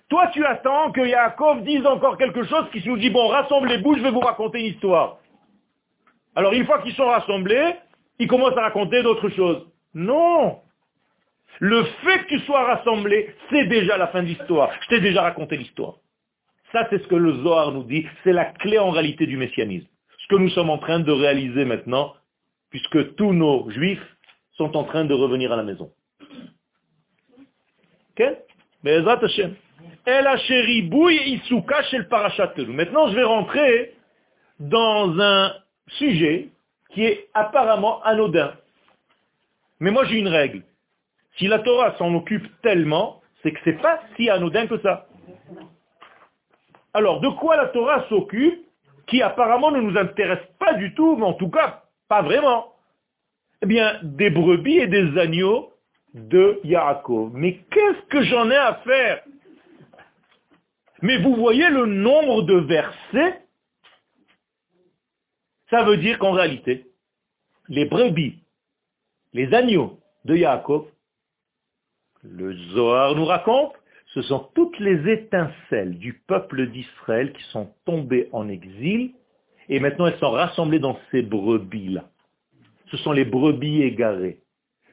[0.09, 4.01] Toi, tu attends que Yaakov dise encore quelque chose qui nous dit, bon, rassemblez-vous, je
[4.01, 5.17] vais vous raconter une histoire.
[6.35, 7.75] Alors, une fois qu'ils sont rassemblés,
[8.17, 9.67] ils commencent à raconter d'autres choses.
[9.93, 10.61] Non
[11.59, 14.71] Le fait que tu sois rassemblé, c'est déjà la fin de l'histoire.
[14.81, 15.95] Je t'ai déjà raconté l'histoire.
[16.71, 18.07] Ça, c'est ce que le Zohar nous dit.
[18.23, 19.87] C'est la clé en réalité du messianisme.
[20.19, 22.13] Ce que nous sommes en train de réaliser maintenant,
[22.69, 24.05] puisque tous nos juifs
[24.53, 25.91] sont en train de revenir à la maison.
[32.67, 33.93] Maintenant, je vais rentrer
[34.59, 35.53] dans un
[35.87, 36.49] sujet
[36.91, 38.53] qui est apparemment anodin.
[39.79, 40.63] Mais moi, j'ai une règle.
[41.37, 45.07] Si la Torah s'en occupe tellement, c'est que c'est pas si anodin que ça.
[46.93, 48.65] Alors, de quoi la Torah s'occupe
[49.07, 52.75] qui apparemment ne nous intéresse pas du tout, mais en tout cas, pas vraiment.
[53.61, 55.71] Eh bien, des brebis et des agneaux
[56.13, 57.31] de Yaakov.
[57.33, 59.23] Mais qu'est-ce que j'en ai à faire?
[61.01, 63.41] Mais vous voyez le nombre de versets?
[65.69, 66.87] Ça veut dire qu'en réalité,
[67.67, 68.39] les brebis,
[69.33, 70.87] les agneaux de Yaakov,
[72.23, 73.73] le Zohar nous raconte,
[74.07, 79.13] ce sont toutes les étincelles du peuple d'Israël qui sont tombées en exil
[79.69, 82.05] et maintenant elles sont rassemblées dans ces brebis-là.
[82.91, 84.39] Ce sont les brebis égarées.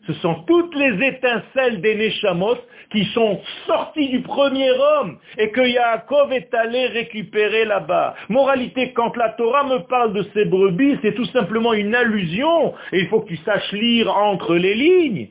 [0.07, 2.59] Ce sont toutes les étincelles des Neshamos
[2.93, 8.15] qui sont sorties du premier homme et que Yaakov est allé récupérer là-bas.
[8.29, 13.01] Moralité, quand la Torah me parle de ces brebis, c'est tout simplement une allusion et
[13.01, 15.29] il faut que tu saches lire entre les lignes.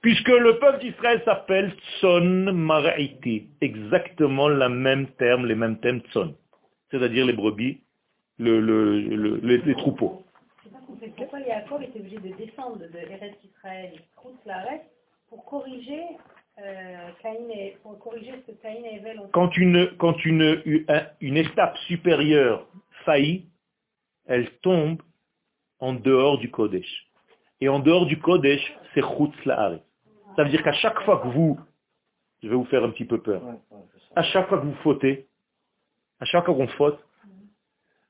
[0.00, 6.34] Puisque le peuple d'Israël s'appelle Tson Maraiti, exactement le même terme, les mêmes thèmes Tson,
[6.90, 7.82] c'est-à-dire les brebis,
[8.44, 10.22] les troupeaux
[11.16, 13.92] pourquoi Yaakov était obligé de descendre de Eretz Israël,
[15.28, 16.02] pour corriger,
[16.58, 17.10] euh,
[17.54, 20.62] et, pour corriger ce que Caïn et Evel ont Quand une, quand une,
[21.20, 22.66] une étape supérieure
[23.04, 23.46] faillit,
[24.26, 25.00] elle tombe
[25.80, 27.08] en dehors du Kodesh.
[27.60, 28.60] Et en dehors du Kodesh,
[28.94, 29.82] c'est Chutz La'aret.
[30.36, 31.58] Ça veut dire qu'à chaque fois que vous,
[32.42, 33.42] je vais vous faire un petit peu peur,
[34.14, 35.26] à chaque fois que vous fautez,
[36.20, 36.98] à chaque fois qu'on faute,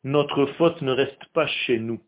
[0.05, 2.01] notre faute ne reste pas chez nous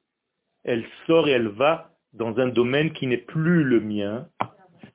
[0.64, 4.26] elle sort et elle va dans un domaine qui n'est plus le mien,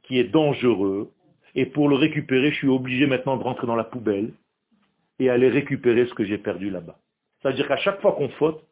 [0.04, 1.12] qui est dangereux,
[1.56, 4.32] et pour le récupérer, je suis obligé maintenant de rentrer dans la poubelle
[5.20, 6.98] et aller récupérer ce que j'ai perdu là-bas.
[7.42, 8.64] C'est-à-dire qu'à chaque fois qu'on faute,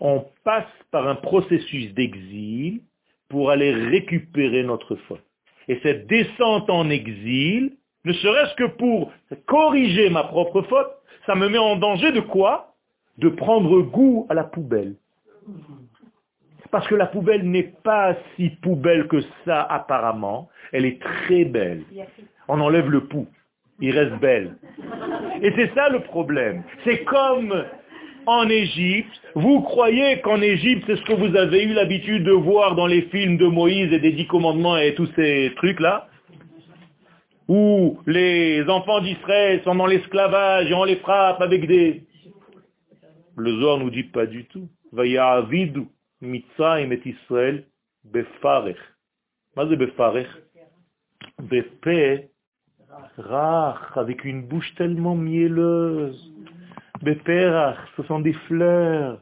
[0.00, 2.80] on passe par un processus d'exil
[3.28, 5.22] pour aller récupérer notre faute.
[5.68, 9.12] Et cette descente en exil, ne serait-ce que pour
[9.46, 10.90] corriger ma propre faute,
[11.26, 12.71] ça me met en danger de quoi?
[13.18, 14.94] De prendre goût à la poubelle.
[16.70, 20.48] Parce que la poubelle n'est pas si poubelle que ça apparemment.
[20.72, 21.82] Elle est très belle.
[22.48, 23.28] On enlève le pouls.
[23.80, 24.56] Il reste belle.
[25.42, 26.62] Et c'est ça le problème.
[26.84, 27.64] C'est comme
[28.26, 29.20] en Égypte.
[29.34, 33.02] Vous croyez qu'en Égypte, c'est ce que vous avez eu l'habitude de voir dans les
[33.02, 36.08] films de Moïse et des dix commandements et tous ces trucs-là?
[37.48, 42.04] Où les enfants d'Israël sont dans l'esclavage et on les frappe avec des...
[43.36, 44.68] Le Zohar nous dit pas du tout.
[44.92, 45.86] Vayavidu
[46.20, 47.64] Mitzrayim et Israël
[48.04, 48.76] befarech.
[49.54, 50.28] Qu'est-ce befarech
[53.18, 56.32] rach, avec une bouche tellement mielleuse.
[57.02, 59.20] Beperach, ce sont des fleurs.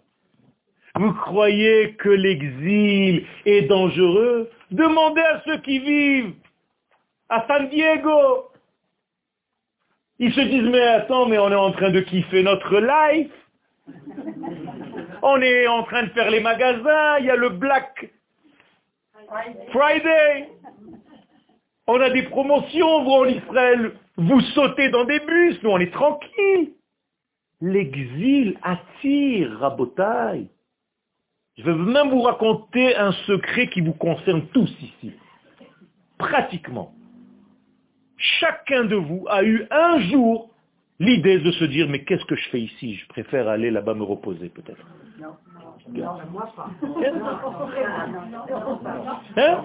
[0.96, 4.51] Vous croyez que l'exil est dangereux?
[4.70, 6.35] Demandez à ceux qui vivent
[7.29, 8.51] à San Diego.
[10.18, 13.33] Ils se disent, mais attends, mais on est en train de kiffer notre life.
[15.23, 18.11] On est en train de faire les magasins, il y a le Black
[19.73, 20.49] Friday.
[21.87, 25.93] On a des promotions, vous en Israël, vous sautez dans des bus, nous on est
[25.93, 26.73] tranquille.
[27.61, 30.49] L'exil attire, rabotaille.
[31.59, 35.12] Je vais même vous raconter un secret qui vous concerne tous ici.
[36.19, 36.93] pratiquement,
[38.16, 40.50] chacun de vous a eu un jour
[41.01, 42.95] l'idée de se dire, mais qu'est-ce que je fais ici?
[42.95, 44.87] Je préfère aller là-bas me reposer peut-être.
[49.37, 49.65] Hein?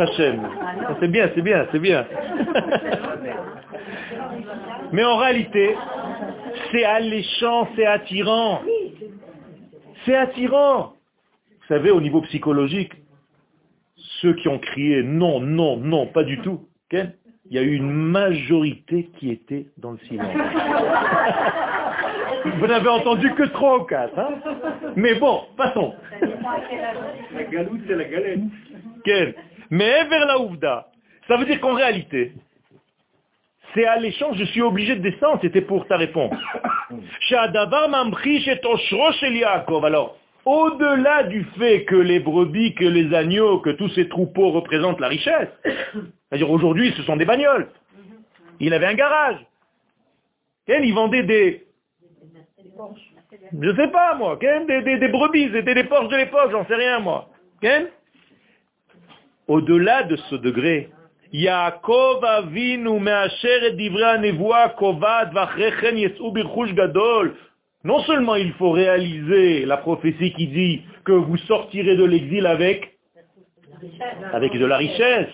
[0.00, 0.48] Hashem.
[0.98, 2.06] C'est bien, c'est bien, c'est bien.
[4.92, 5.76] Mais en réalité,
[6.70, 8.60] c'est alléchant, c'est attirant.
[10.04, 10.94] C'est attirant.
[11.48, 12.92] Vous savez, au niveau psychologique,
[14.20, 16.66] ceux qui ont crié non, non, non, pas du tout,
[17.52, 20.26] il y a eu une majorité qui était dans le silence.
[22.56, 24.18] Vous n'avez entendu que trois ou quatre.
[24.18, 24.36] Hein
[24.96, 25.92] Mais bon, passons.
[27.34, 28.40] La galoute, c'est la galette.
[29.68, 30.86] Mais vers la ouvda,
[31.28, 32.32] ça veut dire qu'en réalité,
[33.74, 36.32] c'est à l'échange, je suis obligé de descendre, c'était pour ta réponse.
[39.84, 45.00] Alors, au-delà du fait que les brebis, que les agneaux, que tous ces troupeaux représentent
[45.00, 45.50] la richesse,
[46.32, 47.68] c'est-à-dire aujourd'hui ce sont des bagnoles,
[48.58, 49.36] il avait un garage,
[50.66, 51.66] il vendait des,
[53.52, 56.66] je ne sais pas moi, des, des, des brebis, c'était des Porsche de l'époque, j'en
[56.66, 57.28] sais rien moi.
[59.46, 60.88] Au-delà de ce degré,
[61.34, 67.34] Yaakov avinu me'asher et divra nevoa kovad vachrechen yesu birchush gadol.
[67.84, 72.96] Non seulement il faut réaliser la prophétie qui dit que vous sortirez de l'exil avec,
[74.32, 75.28] avec de la richesse.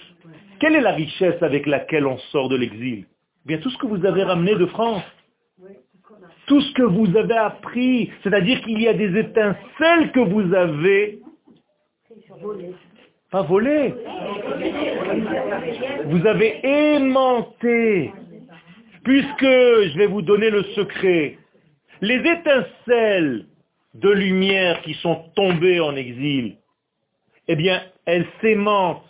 [0.60, 3.06] Quelle est la richesse avec laquelle on sort de l'exil?
[3.44, 5.02] Bien tout ce que vous avez ramené de France.
[6.46, 8.10] Tout ce que vous avez appris.
[8.22, 11.20] C'est-à-dire qu'il y a des étincelles que vous avez
[13.30, 13.94] pas volé.
[16.06, 18.12] Vous avez aimanté.
[19.04, 21.38] Puisque je vais vous donner le secret.
[22.00, 23.46] Les étincelles
[23.94, 26.56] de lumière qui sont tombées en exil,
[27.48, 29.07] eh bien, elles s'aimantent.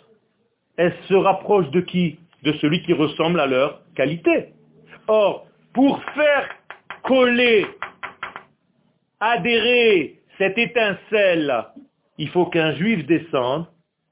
[0.79, 2.19] Elles se rapprochent de qui?
[2.41, 4.53] De celui qui ressemble à leur qualité.
[5.09, 6.47] Or, pour faire
[7.03, 7.65] coller,
[9.19, 11.65] adhérer cette étincelle,
[12.17, 13.65] il faut qu'un juif descende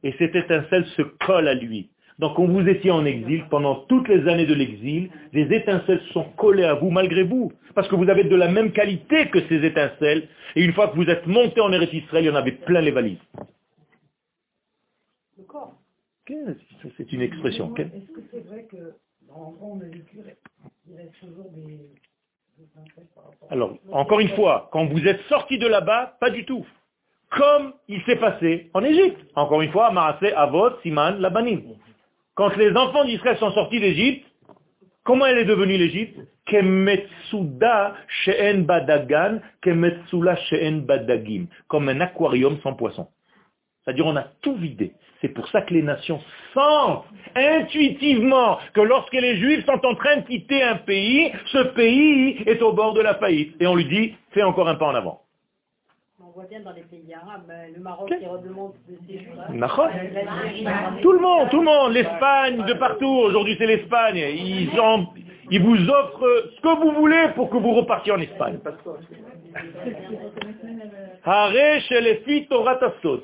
[0.03, 1.89] et cette étincelle se colle à lui.
[2.19, 6.25] Donc quand vous étiez en exil, pendant toutes les années de l'exil, les étincelles sont
[6.35, 9.63] collées à vous malgré vous, parce que vous avez de la même qualité que ces
[9.63, 10.27] étincelles,
[10.57, 12.81] et une fois que vous êtes monté en Eretz Israël, il y en avait plein
[12.81, 13.23] les valises.
[16.97, 17.73] C'est une expression.
[17.75, 18.93] Est-ce que c'est vrai que
[19.27, 19.79] dans on
[20.89, 21.79] il reste toujours des...
[23.49, 26.65] Alors, encore une fois, quand vous êtes sorti de là-bas, pas du tout
[27.29, 29.19] comme il s'est passé en Égypte.
[29.35, 31.61] Encore une fois, Maasé, Avot, Siman, Labanim.
[32.35, 34.25] Quand les enfants d'Israël sont sortis d'Égypte,
[35.03, 41.47] comment elle est devenue l'Égypte Kemetsuda she'en badagan, kemetsula she'en badagim.
[41.67, 43.07] Comme un aquarium sans poisson.
[43.83, 44.93] C'est-à-dire on a tout vidé.
[45.21, 46.19] C'est pour ça que les nations
[46.53, 52.43] sentent intuitivement que lorsque les Juifs sont en train de quitter un pays, ce pays
[52.45, 53.55] est au bord de la faillite.
[53.59, 55.21] Et on lui dit, fais encore un pas en avant.
[56.37, 59.27] Voit bien dans les pays arabes, euh, le Maroc qui redemande de ses
[61.01, 64.69] Tout le monde, tout le monde, l'Espagne, de partout, aujourd'hui c'est l'Espagne, ils,
[65.49, 68.59] ils vous offrent ce que vous voulez pour que vous repartiez en Espagne.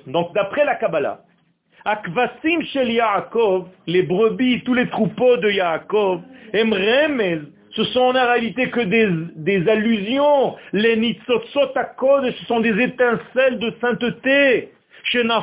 [0.08, 1.20] Donc d'après la Kabbalah,
[1.86, 6.22] Akvasim shel Yaakov, les brebis, tous les troupeaux de Yaakov,
[6.54, 7.42] Emremez,
[7.76, 10.56] ce sont en réalité que des, allusions.
[10.72, 14.72] Les nitzotzot ce sont des étincelles de sainteté.
[15.14, 15.42] Ben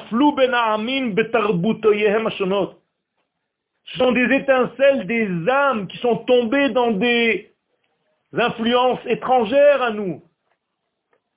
[3.85, 7.53] ce sont des étincelles des âmes qui sont tombées dans des
[8.33, 10.23] influences étrangères à nous.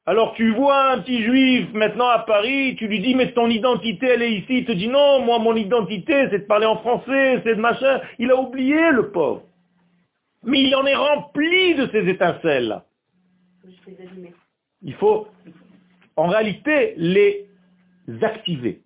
[0.05, 4.07] Alors tu vois un petit juif maintenant à Paris, tu lui dis mais ton identité
[4.07, 7.41] elle est ici, il te dit non, moi mon identité c'est de parler en français,
[7.43, 8.01] c'est de machin.
[8.19, 9.43] Il a oublié le pauvre.
[10.43, 12.81] Mais il en est rempli de ces étincelles.
[14.81, 15.27] Il faut,
[16.17, 17.47] en réalité, les
[18.21, 18.81] activer.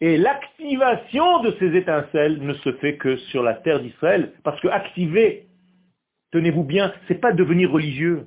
[0.00, 4.68] Et l'activation de ces étincelles ne se fait que sur la terre d'Israël, parce que
[4.68, 5.46] activer,
[6.32, 8.26] tenez-vous bien, c'est pas devenir religieux.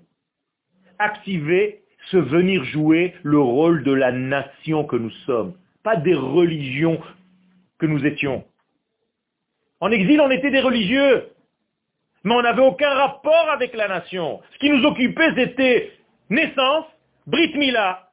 [0.99, 1.81] Activer,
[2.11, 6.99] c'est venir jouer le rôle de la nation que nous sommes, pas des religions
[7.77, 8.43] que nous étions.
[9.79, 11.29] En exil, on était des religieux.
[12.23, 14.41] Mais on n'avait aucun rapport avec la nation.
[14.53, 15.93] Ce qui nous occupait, c'était
[16.29, 16.85] naissance,
[17.27, 18.11] brit mila,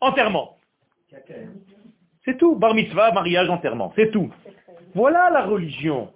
[0.00, 0.56] enterrement.
[2.24, 2.56] C'est tout.
[2.56, 3.92] Bar mitzvah, mariage, enterrement.
[3.96, 4.32] C'est tout.
[4.94, 6.10] Voilà la religion.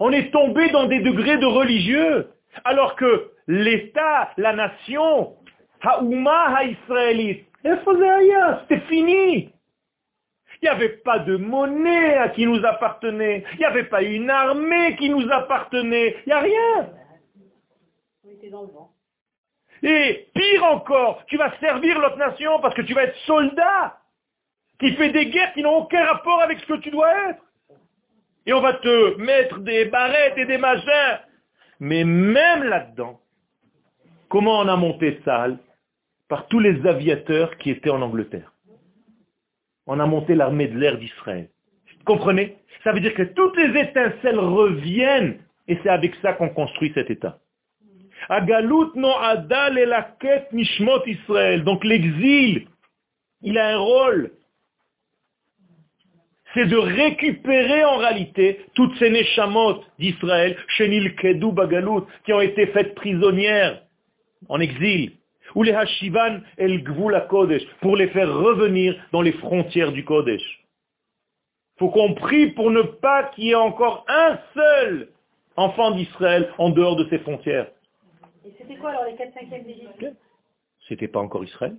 [0.00, 2.30] On est tombé dans des degrés de religieux.
[2.64, 5.34] Alors que l'État, la nation,
[5.82, 9.50] Haouma ha-israélite, c'était fini.
[10.60, 13.44] Il n'y avait pas de monnaie à qui nous appartenait.
[13.54, 16.16] Il n'y avait pas une armée qui nous appartenait.
[16.26, 16.90] Il n'y a rien.
[18.24, 18.90] On était dans le vent.
[19.82, 23.98] Et pire encore, tu vas servir l'autre nation parce que tu vas être soldat
[24.80, 27.42] qui fait des guerres qui n'ont aucun rapport avec ce que tu dois être.
[28.46, 31.20] Et on va te mettre des barrettes et des machins.
[31.78, 33.20] Mais même là-dedans,
[34.28, 35.58] comment on a monté salle
[36.28, 38.52] Par tous les aviateurs qui étaient en Angleterre.
[39.86, 41.48] On a monté l'armée de l'air d'Israël.
[42.04, 46.92] Comprenez Ça veut dire que toutes les étincelles reviennent et c'est avec ça qu'on construit
[46.94, 47.38] cet État.
[48.28, 50.04] Agalut adal
[51.06, 51.64] Israël.
[51.64, 52.66] Donc l'exil,
[53.42, 54.32] il a un rôle.
[56.54, 62.66] C'est de récupérer en réalité toutes ces neshamot d'Israël, Shenil Kedou Bagalut, qui ont été
[62.68, 63.82] faites prisonnières
[64.48, 65.12] en exil.
[65.54, 70.64] Ou les Hashivan El Gvul Kodesh, pour les faire revenir dans les frontières du Kodesh.
[71.78, 75.08] faut qu'on prie pour ne pas qu'il y ait encore un seul
[75.56, 77.68] enfant d'Israël en dehors de ces frontières.
[78.44, 80.06] Et c'était quoi alors les 4 5 d'Égypte?
[80.88, 81.76] C'était pas encore Israël.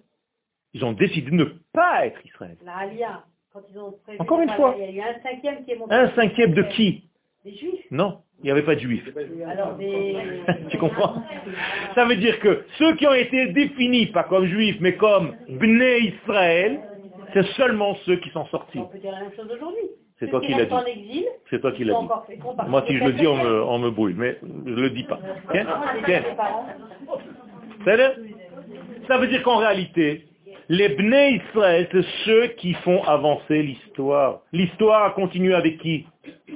[0.73, 2.57] Ils ont décidé de ne pas être Israël.
[2.63, 4.75] La Alia, quand ils ont prévu Encore une fois.
[4.77, 5.93] Il y a eu un cinquième qui est monté.
[5.93, 7.08] Un cinquième de qui?
[7.45, 7.85] Des Juifs?
[7.91, 9.07] Non, il n'y avait pas de juifs.
[9.47, 10.15] Alors des...
[10.69, 11.23] tu comprends?
[11.95, 16.13] Ça veut dire que ceux qui ont été définis, pas comme juifs, mais comme Bnei
[16.23, 16.79] Israël,
[17.33, 18.79] c'est seulement ceux qui sont sortis.
[18.79, 19.83] On peut dire la même chose aujourd'hui.
[20.19, 20.73] C'est toi qui l'as dit.
[20.73, 22.09] en exil, C'est toi qui ils l'as sont dit.
[22.67, 25.17] Moi, si je le dis, on me, on me brûle, mais je le dis pas.
[25.51, 25.65] Tiens,
[26.05, 26.23] tiens.
[27.85, 28.15] veut-
[29.07, 30.25] Ça veut dire qu'en réalité,
[30.69, 34.41] les Bnei Israël, c'est ceux qui font avancer l'histoire.
[34.53, 36.05] L'histoire a continué avec qui?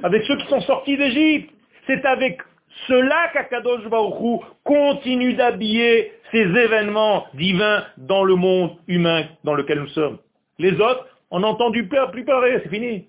[0.04, 1.52] Avec ceux qui sont sortis d'Égypte.
[1.88, 2.40] C'est avec
[2.86, 9.80] cela qu'Akadosh Baruch Hu continue d'habiller ces événements divins dans le monde humain dans lequel
[9.80, 10.18] nous sommes.
[10.58, 13.08] Les autres, on n'a entendu plus, parler, c'est fini.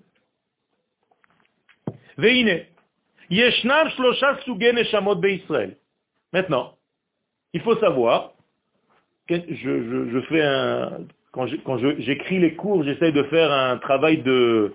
[6.32, 6.72] Maintenant,
[7.52, 8.32] il faut savoir
[9.34, 10.90] je, je- je fais un,
[11.32, 14.72] quand je- quand je- j'écris les cours, j'essaie de faire un travail de,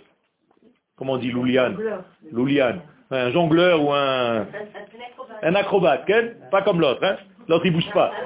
[0.97, 1.77] comment on dit, Louliane,
[2.31, 2.81] Louliane,
[3.11, 4.45] un jongleur ou un,
[5.43, 6.37] un acrobate, quel?
[6.51, 7.17] Pas comme l'autre, hein?
[7.47, 8.11] L'autre il bouge pas.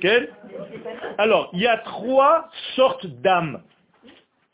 [0.00, 0.30] Quel?
[1.18, 3.60] Alors, il y a trois sortes d'âmes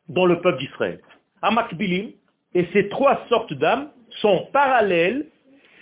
[0.09, 1.01] dans le peuple d'Israël.
[1.43, 2.11] Amakbilim,
[2.55, 3.89] et ces trois sortes d'âmes
[4.21, 5.27] sont parallèles.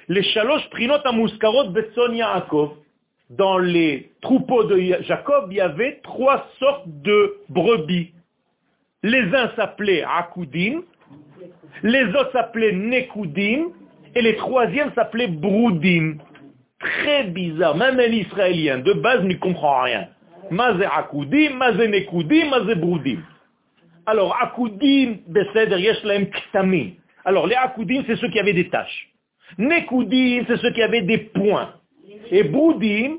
[0.09, 2.73] Les shalosh prinot amuskarot betson Yaakov.
[3.37, 8.13] Dans les troupeaux de Jacob, il y avait trois sortes de brebis.
[9.03, 10.83] Les uns s'appelaient Akoudim,
[11.83, 13.71] les autres s'appelaient Nekoudim,
[14.15, 16.19] et les troisièmes s'appelaient Broudim.
[16.79, 20.09] Très bizarre, même un Israélien de base ne comprend rien.
[20.51, 23.21] Mazé Akoudim, Mazé Nekoudim, Mazé Broudim.
[24.07, 26.93] Alors, Akoudim, Beseder, Yesh Lahem Ktamim.
[27.25, 29.09] Alors, les Akoudim, c'est ceux qui avaient des taches.
[29.59, 31.73] Nekoudim, c'est ceux qui avaient des points.
[32.31, 33.17] Et Broudim,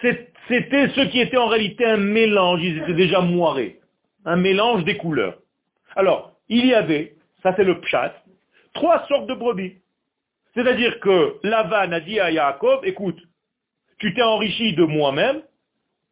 [0.00, 3.80] c'était ceux qui étaient en réalité un mélange, ils étaient déjà moirés.
[4.24, 5.38] Un mélange des couleurs.
[5.96, 8.14] Alors, il y avait, ça c'est le pshat,
[8.74, 9.74] trois sortes de brebis.
[10.54, 13.20] C'est-à-dire que Lavan a dit à Yaakov, écoute,
[13.98, 15.42] tu t'es enrichi de moi-même,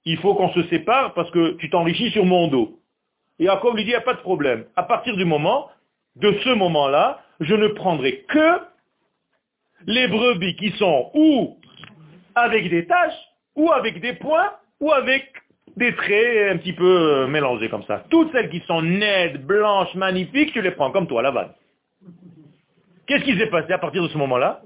[0.05, 2.78] il faut qu'on se sépare parce que tu t'enrichis sur mon dos.
[3.39, 4.64] Et Yaakov lui dit, il n'y a pas de problème.
[4.76, 5.68] À partir du moment,
[6.16, 8.61] de ce moment-là, je ne prendrai que
[9.87, 11.59] les brebis qui sont ou
[12.34, 13.26] avec des taches,
[13.57, 15.32] ou avec des points, ou avec
[15.76, 18.04] des traits un petit peu euh, mélangés comme ça.
[18.11, 21.52] Toutes celles qui sont nettes, blanches, magnifiques, tu les prends comme toi, la vanne.
[23.07, 24.62] Qu'est-ce qui s'est passé à partir de ce moment-là?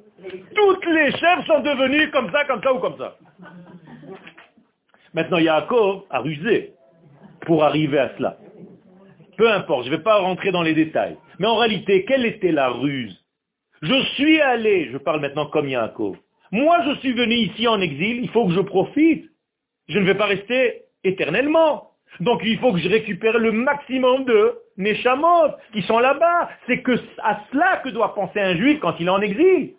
[0.54, 3.16] Toutes les chèvres sont devenues comme ça, comme ça ou comme ça.
[5.14, 6.74] Maintenant, Yaakov a rusé
[7.42, 8.36] pour arriver à cela.
[9.36, 11.16] Peu importe, je ne vais pas rentrer dans les détails.
[11.38, 13.18] Mais en réalité, quelle était la ruse?
[13.82, 16.16] Je suis allé, je parle maintenant comme Yaakov.
[16.52, 19.30] Moi, je suis venu ici en exil, il faut que je profite.
[19.88, 21.90] Je ne vais pas rester éternellement.
[22.18, 26.50] Donc il faut que je récupère le maximum de Neshamot qui sont là-bas.
[26.66, 26.92] C'est que
[27.22, 29.74] à cela que doit penser un juif quand il est en exil.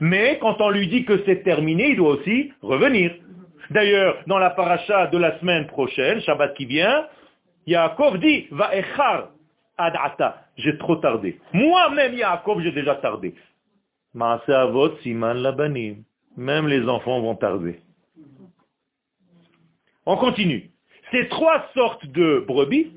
[0.00, 3.12] Mais quand on lui dit que c'est terminé, il doit aussi revenir.
[3.70, 7.06] D'ailleurs, dans la paracha de la semaine prochaine, Shabbat qui vient,
[7.66, 9.28] Yaakov dit, va echar
[9.78, 10.42] ad ata.
[10.56, 11.38] J'ai trop tardé.
[11.52, 13.34] Moi-même, Yaakov, j'ai déjà tardé.
[15.02, 15.54] Siman.
[16.36, 17.80] Même les enfants vont tarder.
[20.06, 20.70] On continue.
[21.10, 22.92] Ces trois sortes de brebis,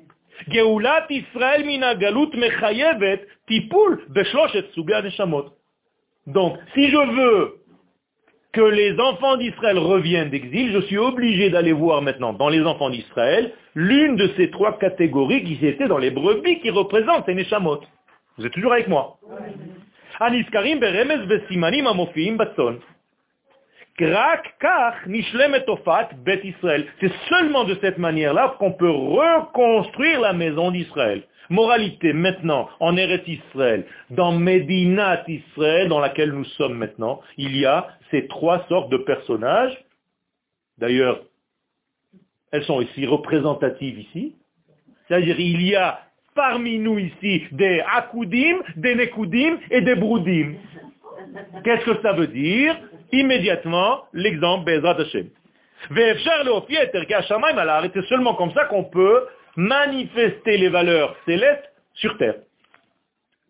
[0.49, 5.45] Geulat Israël mina galut mechayevet tipul beshloshet suga neshamot.
[6.27, 7.55] Donc, si je veux
[8.51, 12.89] que les enfants d'Israël reviennent d'exil, je suis obligé d'aller voir maintenant dans les enfants
[12.89, 17.81] d'Israël l'une de ces trois catégories qui étaient dans les brebis qui représentent les Neshamot.
[18.37, 19.17] Vous êtes toujours avec moi?
[26.99, 31.23] C'est seulement de cette manière-là qu'on peut reconstruire la maison d'Israël.
[31.49, 37.65] Moralité, maintenant, en Eretz Israël, dans Medinat Israël, dans laquelle nous sommes maintenant, il y
[37.65, 39.77] a ces trois sortes de personnages.
[40.77, 41.21] D'ailleurs,
[42.51, 44.35] elles sont ici représentatives ici.
[45.07, 45.99] C'est-à-dire, il y a
[46.35, 50.55] parmi nous ici des Akudim, des Nekudim et des Broudim.
[51.63, 52.77] Qu'est-ce que ça veut dire?
[53.11, 55.29] Immédiatement, l'exemple Bezrat Hashem.
[55.93, 56.17] C'est
[58.07, 59.25] seulement comme ça qu'on peut
[59.55, 62.35] manifester les valeurs célestes sur terre.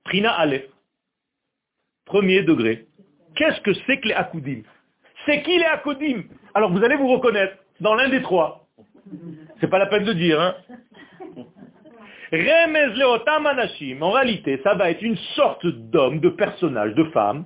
[0.03, 0.65] Prina Aleph.
[2.05, 2.85] Premier degré.
[3.35, 4.61] Qu'est-ce que c'est que les Akudim
[5.25, 6.23] C'est qui les Akudim
[6.53, 8.67] Alors vous allez vous reconnaître dans l'un des trois.
[9.59, 10.55] C'est pas la peine de dire, hein
[12.35, 14.01] Remez.
[14.01, 17.45] En réalité, ça va être une sorte d'homme, de personnage, de femme.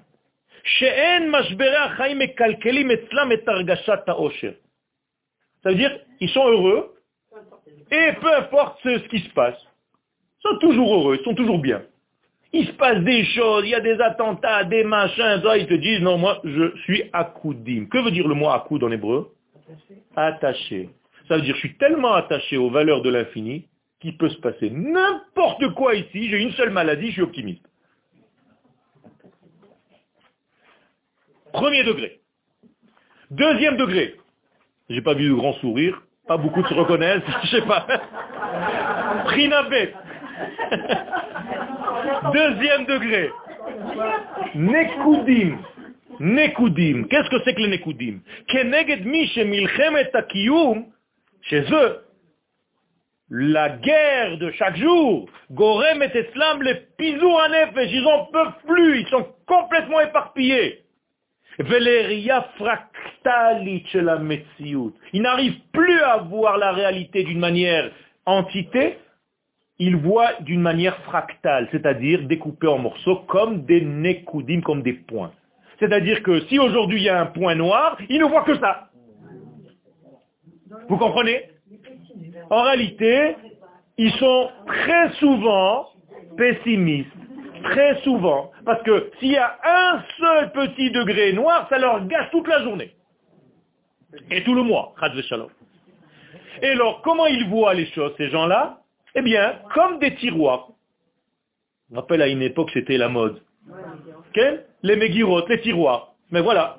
[5.63, 6.93] Ça veut dire, ils sont heureux,
[7.91, 9.57] et peu importe ce qui se passe,
[10.39, 11.81] ils sont toujours heureux, ils sont toujours bien.
[12.51, 16.01] Il se passe des choses, il y a des attentats, des machins, ils te disent,
[16.01, 17.85] non, moi, je suis akoudim.
[17.85, 19.31] Que veut dire le mot akoud en hébreu?
[20.15, 20.89] Attaché.
[21.27, 23.67] Ça veut dire, je suis tellement attaché aux valeurs de l'infini
[24.00, 27.66] qu'il peut se passer n'importe quoi ici, j'ai une seule maladie, je suis optimiste.
[31.52, 32.20] Premier degré.
[33.32, 34.16] Deuxième degré.
[34.89, 37.86] J'ai pas vu de grand sourire, pas beaucoup se reconnaissent, je sais pas.
[39.26, 39.93] Prinabet.
[42.34, 43.32] Deuxième degré.
[44.56, 45.58] Nekoudim.
[46.20, 47.04] Nekoudim.
[47.10, 48.20] Qu'est-ce que c'est que les Nekoudim?
[48.47, 50.86] Keneged mi shemilchemet akiyum,
[51.41, 52.00] chez eux,
[53.30, 58.53] la guerre de chaque jour, Gorem et Eslam, les pisou en effet, ils en peuvent
[58.67, 60.84] plus, ils sont complètement éparpillés.
[65.13, 67.91] Il n'arrive plus à voir la réalité d'une manière
[68.25, 68.97] entité,
[69.77, 75.32] il voit d'une manière fractale, c'est-à-dire découpée en morceaux comme des nekoudim, comme des points.
[75.80, 78.89] C'est-à-dire que si aujourd'hui il y a un point noir, il ne voit que ça.
[80.88, 81.49] Vous comprenez?
[82.49, 83.36] En réalité,
[83.97, 85.88] ils sont très souvent
[86.38, 87.11] pessimistes
[87.63, 88.51] Très souvent.
[88.65, 92.63] Parce que s'il y a un seul petit degré noir, ça leur gâche toute la
[92.63, 92.95] journée.
[94.32, 94.93] Et tout le mois.
[96.61, 98.80] Et alors, comment ils voient les choses, ces gens-là?
[99.15, 100.70] Eh bien, comme des tiroirs.
[101.89, 103.41] Je me rappelle à une époque, c'était la mode.
[104.84, 106.13] Les mégirotes, les tiroirs.
[106.32, 106.78] Mais voilà.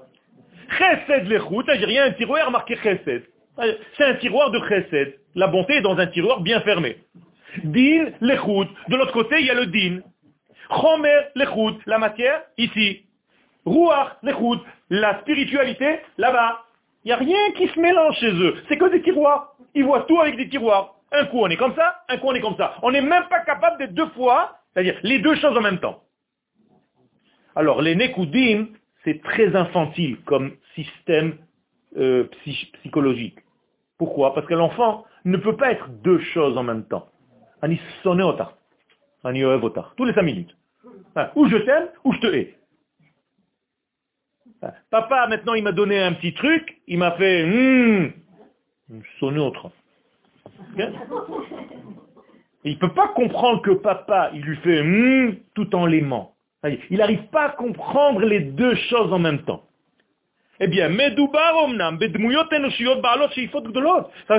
[0.79, 3.25] Chesed les routes, y a un tiroir marqué chesed.
[3.97, 5.20] C'est un tiroir de chesed.
[5.35, 6.99] La bonté est dans un tiroir bien fermé.
[7.65, 8.13] Din.
[8.21, 10.01] De l'autre côté, il y a le din.
[10.71, 13.05] Chomer, l'échoute, la matière, ici.
[13.67, 16.65] Ruach, l'échoute, la spiritualité, là-bas.
[17.05, 18.57] Il n'y a rien qui se mélange chez eux.
[18.69, 19.55] C'est que des tiroirs.
[19.75, 20.97] Ils voient tout avec des tiroirs.
[21.13, 22.77] Un coup on est comme ça, un coup on est comme ça.
[22.83, 26.03] On n'est même pas capable d'être deux fois, c'est-à-dire les deux choses en même temps.
[27.57, 27.97] Alors les
[29.05, 31.39] c'est très infantile comme système
[31.97, 32.29] euh,
[32.81, 33.39] psychologique.
[33.99, 34.35] Pourquoi?
[34.35, 37.09] Parce que l'enfant ne peut pas être deux choses en même temps.
[39.97, 40.57] Tous les cinq minutes.
[41.15, 42.57] Ah, ou je t'aime, ou je te hais.
[44.63, 48.13] Ah, papa, maintenant, il m'a donné un petit truc, il m'a fait hum,
[49.19, 49.71] son autre.
[52.65, 56.35] Il ne peut pas comprendre que papa, il lui fait hum, tout en l'aimant.
[56.91, 59.65] Il n'arrive pas à comprendre les deux choses en même temps.
[60.63, 61.21] Eh bien, ça ne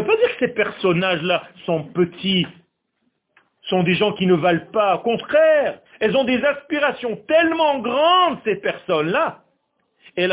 [0.02, 2.46] veut pas dire que ces personnages-là sont petits,
[3.64, 4.98] sont des gens qui ne valent pas.
[4.98, 9.40] Au contraire, elles ont des aspirations tellement grandes, ces personnes-là.
[10.16, 10.30] Ben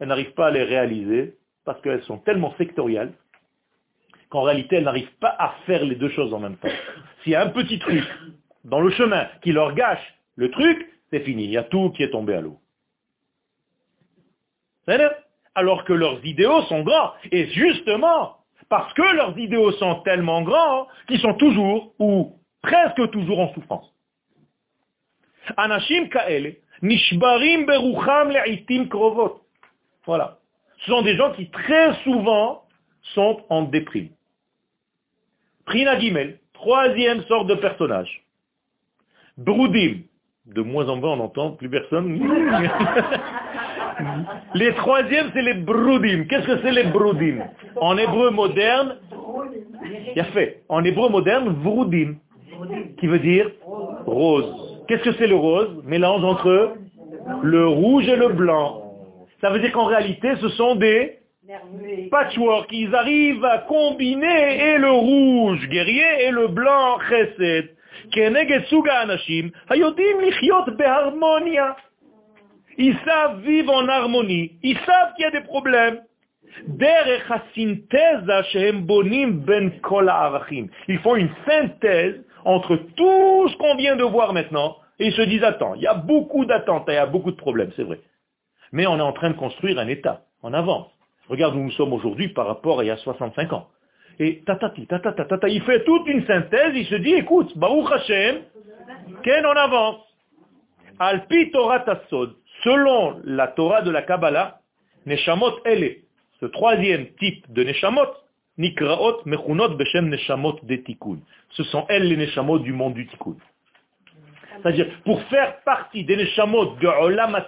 [0.00, 1.34] elles n'arrivent pas à les réaliser
[1.66, 3.12] parce qu'elles sont tellement sectorielles
[4.30, 6.68] qu'en réalité elles n'arrivent pas à faire les deux choses en même temps.
[7.22, 8.04] S'il y a un petit truc
[8.64, 11.44] dans le chemin qui leur gâche le truc, c'est fini.
[11.44, 12.58] Il y a tout qui est tombé à l'eau.
[15.54, 17.12] Alors que leurs idéaux sont grands.
[17.30, 18.38] Et justement,
[18.68, 23.92] parce que leurs idéaux sont tellement grands qu'ils sont toujours, ou presque toujours en souffrance.
[25.56, 29.42] Anashim kaele, nishbarim berucham le'itim krovot.
[30.06, 30.38] Voilà.
[30.78, 32.64] Ce sont des gens qui très souvent
[33.14, 34.10] sont en déprime.
[35.66, 38.24] Prina Gimel, troisième sorte de personnage.
[39.38, 40.02] Broudim.
[40.46, 42.18] De moins en moins on n'entend plus personne.
[44.54, 46.24] les troisièmes, c'est les Broudim.
[46.24, 47.44] Qu'est-ce que c'est les Broudim?
[47.76, 48.96] En hébreu moderne,
[49.82, 50.62] il y a fait.
[50.68, 52.16] En hébreu moderne, Vroudim,
[52.98, 53.50] qui veut dire
[54.06, 54.84] rose.
[54.88, 55.82] Qu'est-ce que c'est le rose?
[55.84, 56.74] Mélange entre
[57.42, 58.82] le rouge et le blanc.
[59.40, 61.20] Ça veut dire qu'en réalité, ce sont des
[62.10, 62.68] patchwork.
[62.72, 67.70] Ils arrivent à combiner et le rouge guerrier et le blanc chesed.
[72.78, 74.52] Ils savent vivre en harmonie.
[74.62, 76.00] Ils savent qu'il y a des problèmes.
[80.88, 85.22] Ils font une synthèse entre tout ce qu'on vient de voir maintenant et ils se
[85.22, 88.00] disent, attends, il y a beaucoup d'attentes, il y a beaucoup de problèmes, c'est vrai.
[88.72, 90.88] Mais on est en train de construire un État, en avance.
[91.28, 93.68] Regarde où nous sommes aujourd'hui par rapport à il y a 65 ans.
[94.22, 98.42] Et tatati, tatata, tata, il fait toute une synthèse, il se dit, écoute, Baruch Hashem,
[99.24, 100.00] qu'en on avance?
[100.98, 104.60] Alpi Torah Tassod, selon la Torah de la Kabbalah,
[105.06, 106.02] Neshamot Ele,
[106.38, 108.12] ce troisième type de Neshamot,
[108.58, 111.20] Nikraot Mechunot Beshem Neshamot de Tikkun.
[111.52, 113.36] Ce sont elles les Neshamot du monde du Tikkun.
[114.60, 117.42] C'est-à-dire, pour faire partie des Neshamot de Olam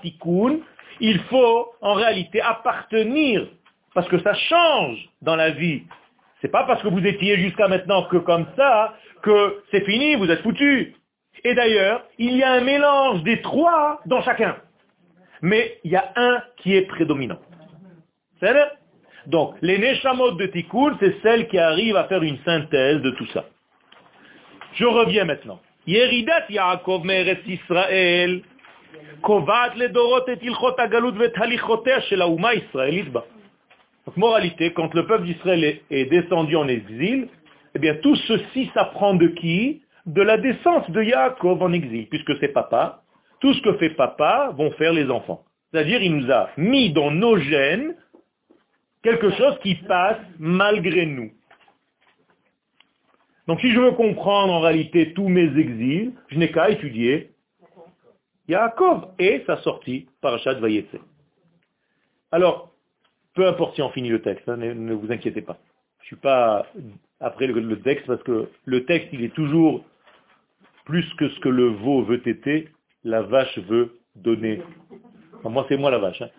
[1.01, 3.47] il faut en réalité appartenir,
[3.93, 5.83] parce que ça change dans la vie.
[6.43, 10.29] C'est pas parce que vous étiez jusqu'à maintenant que comme ça, que c'est fini, vous
[10.29, 10.95] êtes foutu.
[11.45, 14.57] Et d'ailleurs, il y a un mélange des trois dans chacun.
[15.41, 17.39] Mais il y a un qui est prédominant.
[18.41, 18.53] C'est
[19.27, 23.27] Donc, les Neshamot de Tikkun, c'est celles qui arrivent à faire une synthèse de tout
[23.29, 23.45] ça.
[24.75, 25.61] Je reviens maintenant.
[25.87, 28.27] Yaakov et
[32.57, 33.25] la.
[34.07, 37.29] Donc, moralité, quand le peuple d'Israël est descendu en exil,
[37.75, 39.83] eh bien, tout ceci s'apprend de qui?
[40.07, 43.03] De la descente de Yaakov en exil, puisque c'est papa.
[43.41, 45.45] Tout ce que fait papa vont faire les enfants.
[45.71, 47.95] C'est-à-dire, il nous a mis dans nos gènes
[49.03, 51.31] quelque chose qui passe malgré nous.
[53.49, 57.31] Donc si je veux comprendre en réalité tous mes exils, je n'ai qu'à étudier
[58.49, 60.97] Yaakov et sa sortie, Parashat Vayetse.
[62.31, 62.72] Alors,
[63.35, 65.59] peu importe si on finit le texte, hein, ne, vous inquiétez pas.
[66.01, 66.67] Je ne suis pas
[67.21, 69.85] après le, texte parce que le texte, il est toujours
[70.85, 72.69] plus que ce que le veau veut téter,
[73.05, 74.61] la vache veut donner.
[75.45, 76.23] moi, c'est moi la vache.
[76.23, 76.31] Hein.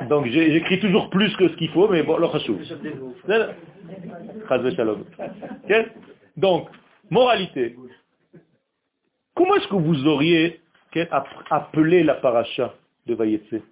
[0.08, 2.26] Donc, j'écris toujours plus que ce qu'il faut, mais bon, le
[6.36, 6.68] donc,
[7.10, 7.76] moralité.
[9.34, 10.60] Comment est-ce que vous auriez
[11.50, 12.74] appelé la paracha
[13.06, 13.62] de Vayetse?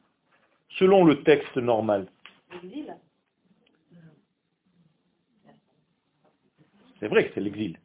[0.79, 2.07] Selon le texte normal
[7.01, 7.79] C'est vrai que c'est l'exil.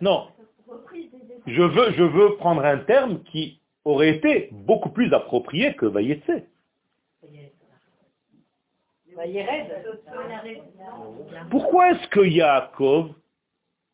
[0.00, 0.28] Non.
[1.46, 6.30] Je veux, je veux prendre un terme qui aurait été beaucoup plus approprié que Vayetse.
[11.50, 13.14] Pourquoi est-ce que Yaakov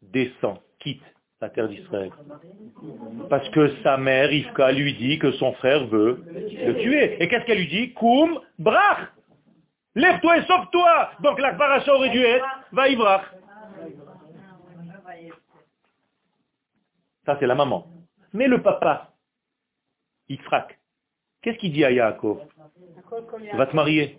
[0.02, 1.02] descend, quitte
[1.40, 2.10] la terre d'Israël
[3.28, 7.22] Parce que sa mère, Yvka, lui dit que son frère veut le tuer.
[7.22, 7.92] Et qu'est-ce qu'elle lui dit?
[7.94, 9.08] Koum, brach
[9.94, 13.24] Lève-toi et sauve-toi Donc la paracha aurait dû être Vaïvrach.
[17.26, 17.86] Ça, c'est la maman.
[18.32, 19.12] Mais le papa,
[20.28, 20.78] Yitzhak,
[21.42, 22.40] qu'est-ce qu'il dit à Yaakov?
[23.54, 24.18] Va te marier.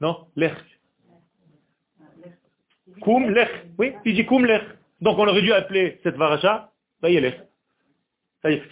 [0.00, 0.26] Non?
[0.36, 0.56] Lech.
[3.02, 3.50] Koum Lech.
[3.78, 4.62] Oui, il dit Koum Lech.
[5.00, 6.70] Donc on aurait dû appeler cette varacha
[7.02, 7.38] Vayelech.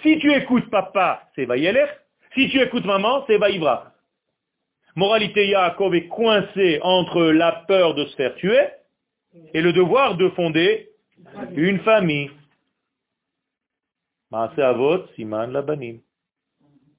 [0.03, 1.91] Si tu écoutes papa, c'est Vayelech.
[2.35, 3.93] Si tu écoutes maman, c'est Vaïvra.
[4.97, 8.61] Moralité, Yaakov est coincé entre la peur de se faire tuer
[9.55, 10.91] et le devoir de fonder
[11.55, 12.31] une famille.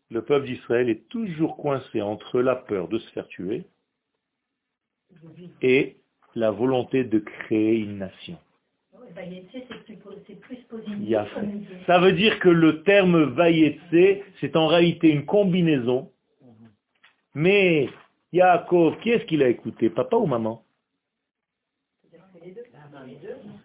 [0.09, 3.63] Le peuple d'Israël est toujours coincé entre la peur de se faire tuer
[5.61, 5.97] et
[6.36, 8.38] la volonté de créer une nation.
[11.88, 16.11] Ça veut dire que le terme Vayetse, c'est en réalité une combinaison.
[17.34, 17.89] Mais
[18.32, 19.89] Yaakov, qui est-ce qu'il a écouté?
[19.89, 20.63] Papa ou maman?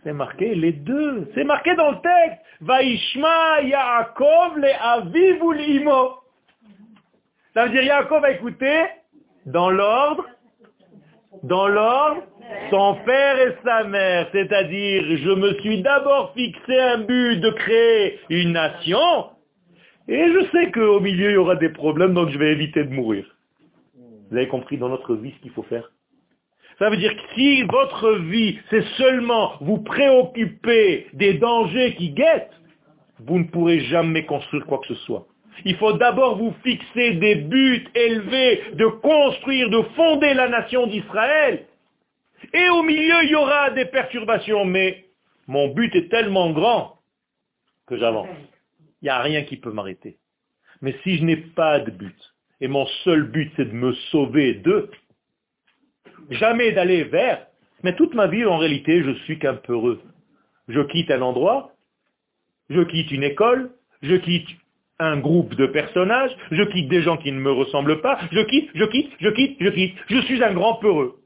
[0.02, 1.30] C'est marqué les deux.
[1.34, 2.42] C'est marqué dans le texte.
[2.60, 6.16] Vaishma Yaakov le aviv ou l'imo.
[7.54, 8.84] Ça veut dire Yaakov va écouter
[9.46, 10.26] dans l'ordre,
[11.42, 12.22] dans l'ordre,
[12.70, 14.28] son père et sa mère.
[14.32, 19.30] C'est-à-dire, je me suis d'abord fixé un but de créer une nation,
[20.08, 22.90] et je sais qu'au milieu, il y aura des problèmes, donc je vais éviter de
[22.90, 23.24] mourir.
[24.30, 25.90] Vous avez compris dans notre vie ce qu'il faut faire?
[26.78, 32.52] Ça veut dire que si votre vie, c'est seulement vous préoccuper des dangers qui guettent,
[33.20, 35.26] vous ne pourrez jamais construire quoi que ce soit.
[35.64, 41.64] Il faut d'abord vous fixer des buts élevés de construire, de fonder la nation d'Israël.
[42.56, 45.04] Et au milieu, il y aura des perturbations, mais
[45.46, 47.00] mon but est tellement grand
[47.86, 48.28] que j'avance.
[49.02, 50.16] Il n'y a rien qui peut m'arrêter.
[50.80, 52.16] Mais si je n'ai pas de but,
[52.62, 54.90] et mon seul but c'est de me sauver d'eux,
[56.30, 57.46] jamais d'aller vers,
[57.82, 60.00] mais toute ma vie en réalité je suis qu'un peureux.
[60.68, 61.72] Je quitte un endroit,
[62.70, 63.70] je quitte une école,
[64.02, 64.48] je quitte
[64.98, 68.70] un groupe de personnages, je quitte des gens qui ne me ressemblent pas, je quitte,
[68.74, 69.94] je quitte, je quitte, je quitte.
[70.08, 71.20] Je suis un grand peureux.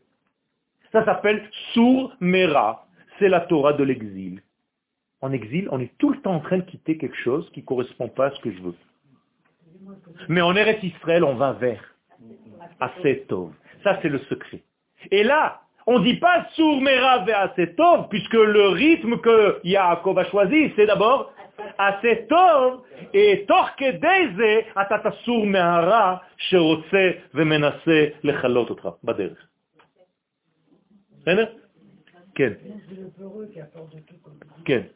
[0.92, 2.86] Ça s'appelle Sour Mera.
[3.18, 4.42] C'est la Torah de l'exil.
[5.20, 7.66] En exil, on est tout le temps en train de quitter quelque chose qui ne
[7.66, 8.74] correspond pas à ce que je veux.
[10.28, 11.82] Mais en Eretz Israël, on va vers
[12.80, 13.52] Asetov.
[13.84, 14.62] Ça, c'est le secret.
[15.10, 20.18] Et là, on ne dit pas Sour Mera ve Asetov, puisque le rythme que Yaakov
[20.18, 21.32] a choisi, c'est d'abord
[21.78, 22.82] Asetov
[23.12, 28.98] et Torkedeze Atatasur Mehara Sherotse Vemenase Lechalot Otra.
[32.34, 32.58] Quel
[34.64, 34.90] Quel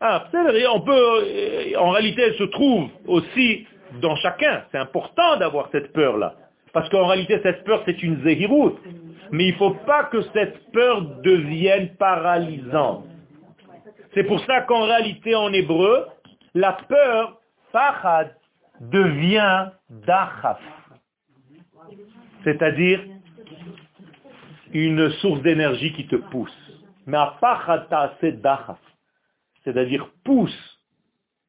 [0.00, 0.28] Ah,
[0.72, 3.66] on peut, euh, en réalité, elle se trouve aussi
[4.00, 4.64] dans chacun.
[4.72, 6.34] C'est important d'avoir cette peur-là.
[6.72, 8.78] Parce qu'en réalité, cette peur, c'est une zéhiroute.
[9.32, 13.06] Mais il ne faut pas que cette peur devienne paralysante.
[14.14, 16.06] C'est pour ça qu'en réalité, en hébreu,
[16.54, 17.40] la peur,
[17.72, 18.34] fachad,
[18.80, 20.60] devient dachaf.
[22.44, 23.00] C'est-à-dire
[24.72, 26.50] une source d'énergie qui te pousse.
[27.06, 27.18] Mais.
[29.64, 30.78] C'est-à-dire pousse.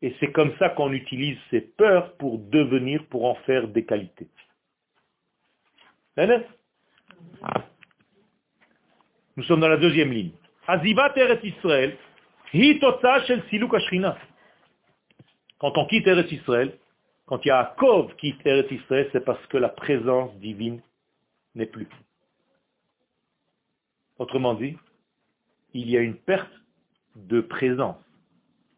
[0.01, 4.27] Et c'est comme ça qu'on utilise ces peurs pour devenir, pour en faire des qualités.
[9.37, 10.31] Nous sommes dans la deuxième ligne.
[15.59, 16.77] Quand on quitte Eretz Israël,
[17.25, 20.81] quand Yaakov quitte Eretz Israël, c'est parce que la présence divine
[21.55, 21.87] n'est plus.
[24.21, 24.77] Autrement dit,
[25.73, 26.53] il y a une perte
[27.15, 27.97] de présence.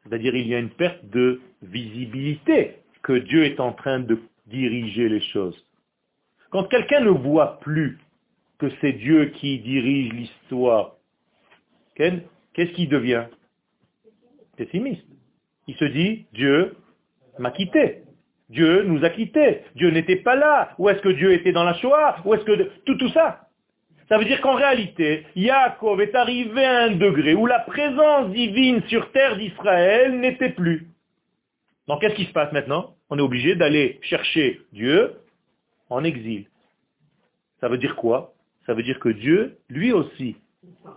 [0.02, 5.10] C'est-à-dire il y a une perte de visibilité que Dieu est en train de diriger
[5.10, 5.68] les choses.
[6.50, 8.00] Quand quelqu'un ne voit plus
[8.58, 10.96] que c'est Dieu qui dirige l'histoire,
[11.96, 13.26] qu'est-ce qu'il devient?
[14.56, 15.06] Pessimiste.
[15.68, 16.78] Il se dit, Dieu
[17.38, 18.04] m'a quitté.
[18.48, 19.64] Dieu nous a quittés.
[19.76, 20.74] Dieu n'était pas là.
[20.78, 22.22] Où est-ce que Dieu était dans la Shoah?
[22.24, 22.72] Où est-ce que...
[22.86, 23.50] Tout, tout ça?
[24.10, 28.82] Ça veut dire qu'en réalité, Yaakov est arrivé à un degré où la présence divine
[28.88, 30.88] sur terre d'Israël n'était plus.
[31.88, 32.96] Donc qu'est-ce qui se passe maintenant?
[33.10, 35.14] On est obligé d'aller chercher Dieu
[35.90, 36.46] en exil.
[37.60, 38.34] Ça veut dire quoi?
[38.66, 40.36] Ça veut dire que Dieu, lui aussi,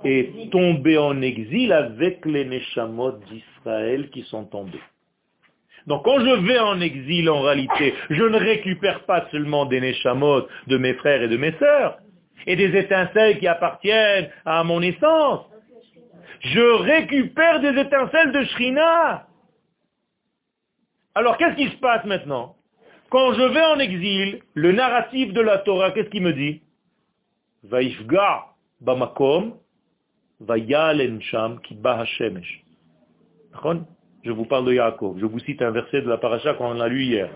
[0.05, 4.81] est tombé en exil avec les Neshamot d'Israël qui sont tombés.
[5.87, 10.47] Donc quand je vais en exil, en réalité, je ne récupère pas seulement des Neshamot
[10.67, 11.99] de mes frères et de mes sœurs,
[12.47, 15.47] et des étincelles qui appartiennent à mon essence.
[16.41, 19.27] Je récupère des étincelles de Shrina.
[21.15, 22.57] Alors qu'est-ce qui se passe maintenant?
[23.11, 26.61] Quand je vais en exil, le narratif de la Torah, qu'est-ce qu'il me dit?
[34.25, 35.19] Je vous parle de Yaakov.
[35.19, 37.31] Je vous cite un verset de la paracha qu'on a lu hier.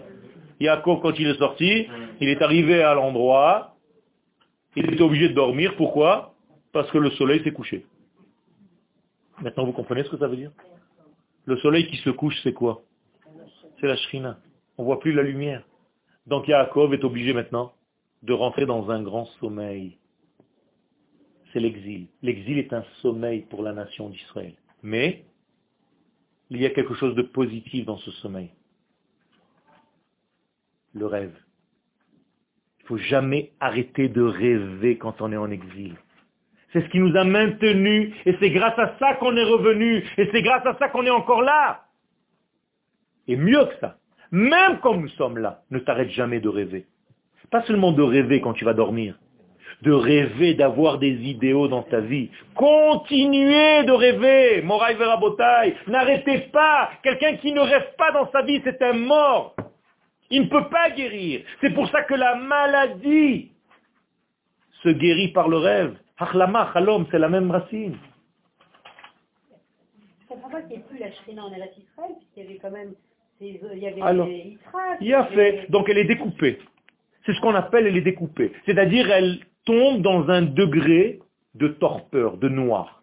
[0.58, 1.86] Yaakov, quand il est sorti,
[2.20, 3.69] il est arrivé à l'endroit,
[4.76, 5.76] il était obligé de dormir.
[5.76, 6.34] Pourquoi?
[6.72, 7.86] Parce que le soleil s'est couché.
[9.40, 10.52] Maintenant, vous comprenez ce que ça veut dire?
[11.46, 12.82] Le soleil qui se couche, c'est quoi?
[13.80, 14.38] C'est la shrina.
[14.76, 15.64] On voit plus la lumière.
[16.26, 17.72] Donc Yaakov est obligé maintenant
[18.22, 19.96] de rentrer dans un grand sommeil.
[21.52, 22.06] C'est l'exil.
[22.22, 24.54] L'exil est un sommeil pour la nation d'Israël.
[24.82, 25.24] Mais
[26.50, 28.50] il y a quelque chose de positif dans ce sommeil.
[30.92, 31.36] Le rêve.
[32.90, 35.94] Faut jamais arrêter de rêver quand on est en exil.
[36.72, 40.28] C'est ce qui nous a maintenus et c'est grâce à ça qu'on est revenu et
[40.32, 41.84] c'est grâce à ça qu'on est encore là.
[43.28, 43.98] Et mieux que ça,
[44.32, 46.86] même quand nous sommes là, ne t'arrête jamais de rêver.
[47.52, 49.16] Pas seulement de rêver quand tu vas dormir,
[49.82, 52.28] de rêver d'avoir des idéaux dans ta vie.
[52.56, 55.76] Continuez de rêver, Moraï Verabotai.
[55.86, 56.90] N'arrêtez pas.
[57.04, 59.54] Quelqu'un qui ne rêve pas dans sa vie, c'est un mort.
[60.30, 61.42] Il ne peut pas guérir.
[61.60, 63.50] C'est pour ça que la maladie
[64.82, 65.96] se guérit par le rêve.
[66.18, 67.96] Achlama, chalom, c'est la même racine.
[70.22, 72.58] Je comprends pas qu'il n'y ait plus la Shrina en Eretz Israël, puisqu'il y avait
[72.58, 72.92] quand même,
[73.40, 75.70] des- il y avait Alors, des Yitzhak, Il a y avait- fait.
[75.70, 76.58] Donc elle est découpée.
[77.26, 78.52] C'est ce qu'on appelle elle est découpée.
[78.66, 81.20] C'est-à-dire elle tombe dans un degré
[81.54, 83.02] de torpeur, de noir.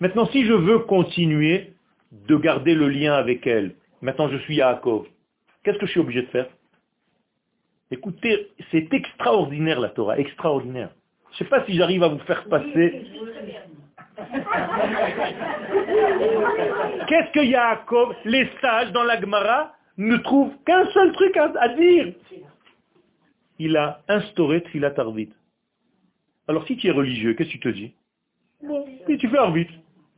[0.00, 1.72] Maintenant, si je veux continuer
[2.12, 5.06] de garder le lien avec elle, maintenant je suis Yaakov,
[5.64, 6.46] qu'est-ce que je suis obligé de faire?
[7.90, 10.90] Écoutez, c'est extraordinaire la Torah, extraordinaire.
[11.32, 13.06] Je ne sais pas si j'arrive à vous faire passer.
[17.06, 22.12] Qu'est-ce que Yaakov, les sages dans la Gemara, ne trouvent qu'un seul truc à, dire?
[23.58, 25.30] Il a instauré Tfilat Arvit.
[26.48, 27.94] Alors si tu es religieux, qu'est-ce que tu te dis?
[28.62, 29.68] Bon, et tu fais Arvit.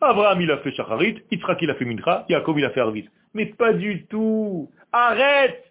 [0.00, 3.08] Abraham il a fait Shacharit, Yitzhak il a fait Mincha, Yaakov il a fait Arvit.
[3.34, 4.70] Mais pas du tout.
[4.92, 5.67] Arrête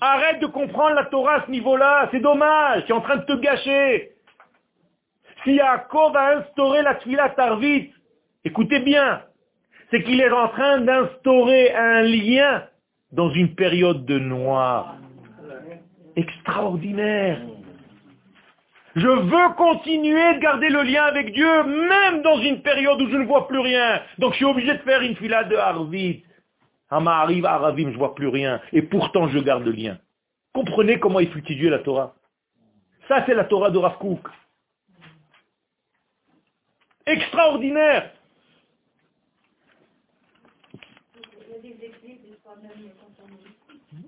[0.00, 3.24] Arrête de comprendre la Torah à ce niveau-là, c'est dommage, tu es en train de
[3.24, 4.12] te gâcher.
[5.42, 7.92] Si Yaakov a instauré la Tfilat Arvit,
[8.44, 9.22] écoutez bien,
[9.90, 12.64] c'est qu'il est en train d'instaurer un lien
[13.12, 14.96] dans une période de noir.
[16.16, 17.40] Extraordinaire.
[18.96, 23.16] Je veux continuer de garder le lien avec Dieu, même dans une période où je
[23.16, 24.00] ne vois plus rien.
[24.18, 26.24] Donc je suis obligé de faire une fila de Harvit.
[26.90, 28.60] Hama arrive à Aravim, je vois plus rien.
[28.72, 29.98] Et pourtant je garde le lien.
[30.52, 32.14] Comprenez comment il étudier la Torah.
[33.08, 34.28] Ça c'est la Torah de Rav Kook.
[37.06, 38.10] Extraordinaire.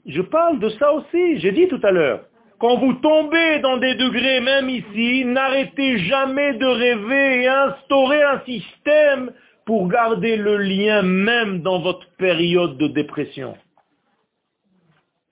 [0.07, 2.25] Je parle de ça aussi, j'ai dit tout à l'heure.
[2.59, 8.41] Quand vous tombez dans des degrés, même ici, n'arrêtez jamais de rêver et instaurer un
[8.41, 9.33] système
[9.65, 13.57] pour garder le lien même dans votre période de dépression.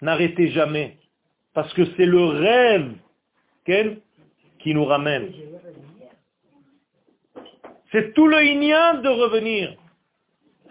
[0.01, 0.97] N'arrêtez jamais.
[1.53, 2.93] Parce que c'est le rêve
[3.64, 5.32] qui nous ramène.
[7.93, 9.74] C'est tout le inyan de revenir.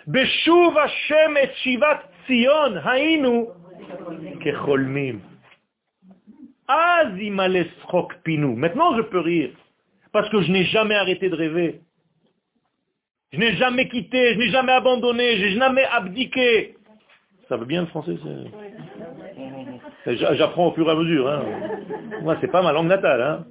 [0.08, 3.48] Beshuv Hashem et Shivat Tzion, hainu
[4.44, 5.20] kecholmim.
[8.56, 9.52] Maintenant je peux rire.
[10.12, 11.82] Parce que je n'ai jamais arrêté de rêver.
[13.36, 16.78] Je n'ai jamais quitté, je n'ai jamais abandonné, je n'ai jamais abdiqué.
[17.50, 18.16] Ça veut bien le français
[20.06, 21.28] J'apprends au fur et à mesure.
[21.28, 21.44] Hein.
[22.22, 23.22] Moi, c'est pas ma langue natale.
[23.22, 23.46] Hein.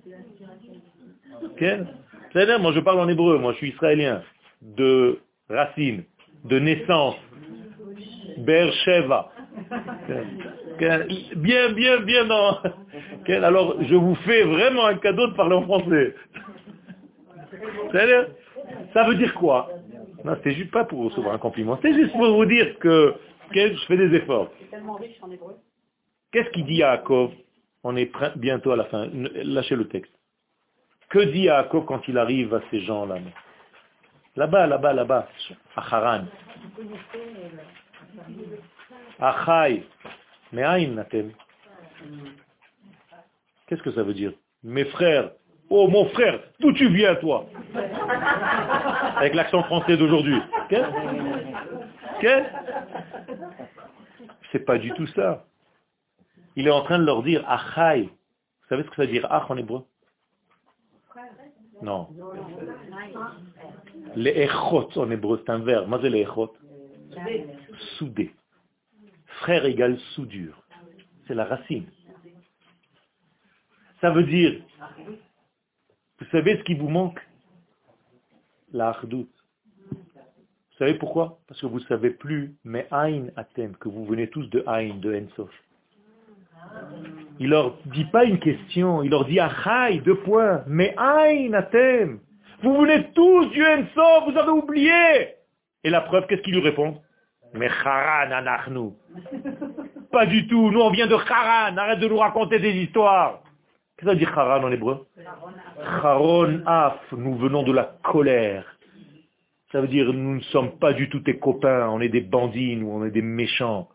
[2.61, 3.39] Moi, je parle en hébreu.
[3.39, 4.23] Moi, je suis israélien.
[4.63, 5.19] De
[5.51, 6.05] racine,
[6.45, 7.17] de naissance.
[8.39, 9.31] Beersheva.
[11.37, 12.59] Bien, bien, bien dans...
[13.29, 16.15] Alors, je vous fais vraiment un cadeau de parler en français.
[18.95, 19.69] Ça veut dire quoi?
[20.25, 21.79] Non, c'est juste pas pour recevoir un compliment.
[21.83, 23.15] C'est juste pour vous dire que,
[23.55, 24.51] je fais des efforts.
[26.33, 27.33] Qu'est-ce qu'il dit à Yaakov?
[27.83, 29.07] On est bientôt à la fin.
[29.13, 30.13] Lâchez le texte.
[31.11, 33.19] Que dit Yaakov quand il arrive à ces gens-là?
[34.37, 35.29] Là-bas, là-bas, là-bas,
[35.77, 36.25] à Haran.
[39.21, 39.85] Achai.
[43.67, 44.33] Qu'est-ce que ça veut dire?
[44.63, 45.31] Mes frères.
[45.71, 47.47] Oh mon frère, d'où tu viens toi
[49.17, 50.41] Avec l'accent français d'aujourd'hui.
[52.21, 52.49] Qu'est-ce
[54.53, 55.45] C'est pas du tout ça.
[56.57, 58.03] Il est en train de leur dire Achai.
[58.05, 59.85] Vous savez ce que ça veut dire Ach en hébreu
[61.83, 62.09] Non.
[64.17, 65.89] Les echot en hébreu, c'est un verbe.
[65.89, 66.55] Moi, c'est les echot.
[67.99, 68.35] Soudé.
[69.41, 70.63] Frère égale soudure.
[71.27, 71.87] C'est la racine.
[74.01, 74.61] Ça veut dire,
[76.25, 77.21] vous savez ce qui vous manque?
[78.73, 78.97] La.
[79.03, 79.27] Vous
[80.79, 81.39] savez pourquoi?
[81.47, 84.97] Parce que vous ne savez plus, mais Aïn Atem, que vous venez tous de Aïn,
[84.97, 85.51] de Ensof.
[87.39, 92.21] Il leur dit pas une question, il leur dit Achai, deux points, mais Aïn Atem.
[92.63, 95.35] Vous venez tous du Ensof, vous avez oublié.
[95.85, 97.01] Et la preuve, qu'est-ce qu'il lui répond
[97.53, 98.93] Mais Haran Anachnu.
[100.11, 100.71] Pas du tout.
[100.71, 101.77] Nous, on vient de Haran.
[101.77, 103.43] Arrête de nous raconter des histoires.
[103.97, 105.07] Qu'est-ce que ça dit Haran en hébreu
[106.03, 107.01] Haron Af.
[107.13, 108.65] Nous venons de la colère.
[109.71, 111.89] Ça veut dire nous ne sommes pas du tout tes copains.
[111.89, 113.89] On est des bandits, nous, on est des méchants.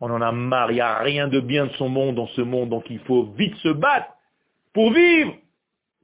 [0.00, 0.70] On en a marre.
[0.70, 2.70] Il n'y a rien de bien de son monde dans ce monde.
[2.70, 4.12] Donc il faut vite se battre
[4.72, 5.34] pour vivre.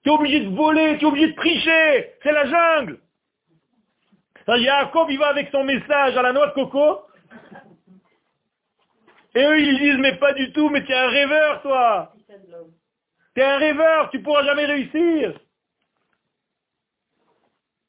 [0.02, 2.10] Tu es obligé de voler, tu es obligé de tricher.
[2.22, 2.98] C'est la jungle.
[4.48, 7.00] Jacob, il va avec son message à la noix de coco.
[9.34, 12.12] Et eux, ils disent, mais pas du tout, mais tu un rêveur, toi.
[13.36, 15.38] Tu es un rêveur, tu pourras jamais réussir.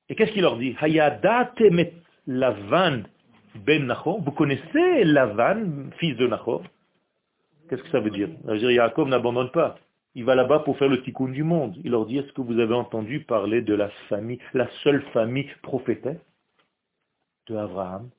[0.10, 0.76] Et qu'est-ce qu'il leur dit?
[2.28, 3.04] Lavan
[3.56, 4.22] ben Nachor.
[4.22, 6.64] Vous connaissez Lavan, fils de Nachor
[7.70, 8.28] Qu'est-ce que ça veut dire?
[8.46, 9.78] Ça veut dire n'abandonne pas.
[10.16, 11.78] Il va là-bas pour faire le tikkun du monde.
[11.86, 15.50] Il leur dit, est-ce que vous avez entendu parler de la famille, la seule famille
[15.62, 16.20] prophétesse
[17.48, 18.10] de Abraham?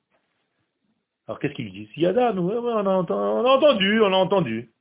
[1.27, 1.95] Alors qu'est-ce qu'ils disent?
[1.95, 4.71] Yada, nous, on a, entendu, on a entendu.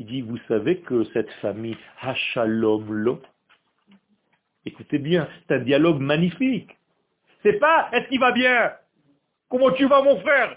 [0.00, 3.20] Il dit, vous savez que cette famille, Hachalom Lo,
[4.64, 6.74] écoutez bien, c'est un dialogue magnifique.
[7.42, 8.72] C'est pas, est-ce qu'il va bien?
[9.50, 10.56] Comment tu vas mon frère?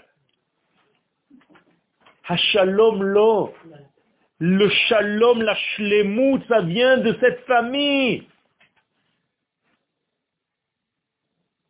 [2.26, 3.54] Hachalom Lo.
[4.38, 8.26] Le shalom, la shlemut, ça vient de cette famille.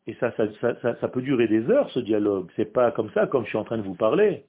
[0.07, 2.53] Et ça ça, ça, ça, peut durer des heures, ce dialogue.
[2.55, 4.47] C'est pas comme ça, comme je suis en train de vous parler.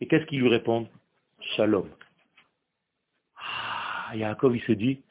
[0.00, 0.88] Et qu'est-ce qu'ils lui répondent?
[1.54, 1.88] Shalom.
[3.38, 5.02] Ah, Yaakov, il se dit,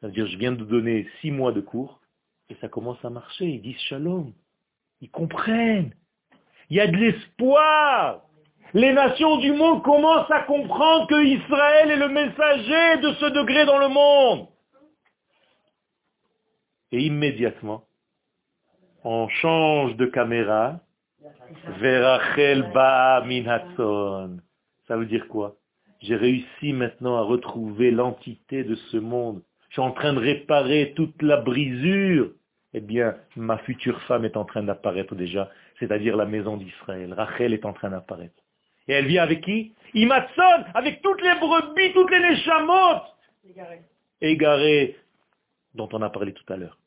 [0.00, 2.00] ça veut dire, je viens de donner six mois de cours,
[2.48, 3.46] et ça commence à marcher.
[3.46, 4.32] Ils disent Shalom.
[5.00, 5.94] Ils comprennent.
[6.70, 8.22] Il y a de l'espoir.
[8.72, 13.66] Les nations du monde commencent à comprendre que Israël est le messager de ce degré
[13.66, 14.48] dans le monde.
[16.90, 17.84] Et immédiatement,
[19.04, 20.80] on change de caméra
[21.78, 23.24] vers Rachel Ba
[24.86, 25.56] Ça veut dire quoi?
[26.00, 29.42] J'ai réussi maintenant à retrouver l'entité de ce monde.
[29.68, 32.30] Je suis en train de réparer toute la brisure.
[32.74, 37.12] Eh bien, ma future femme est en train d'apparaître déjà, c'est-à-dire la maison d'Israël.
[37.12, 38.34] Rachel est en train d'apparaître.
[38.88, 39.74] Et elle vient avec qui?
[39.94, 43.14] Imatson, avec toutes les brebis, toutes les néchamotes
[44.20, 44.96] égarées
[45.74, 46.78] dont on a parlé tout à l'heure.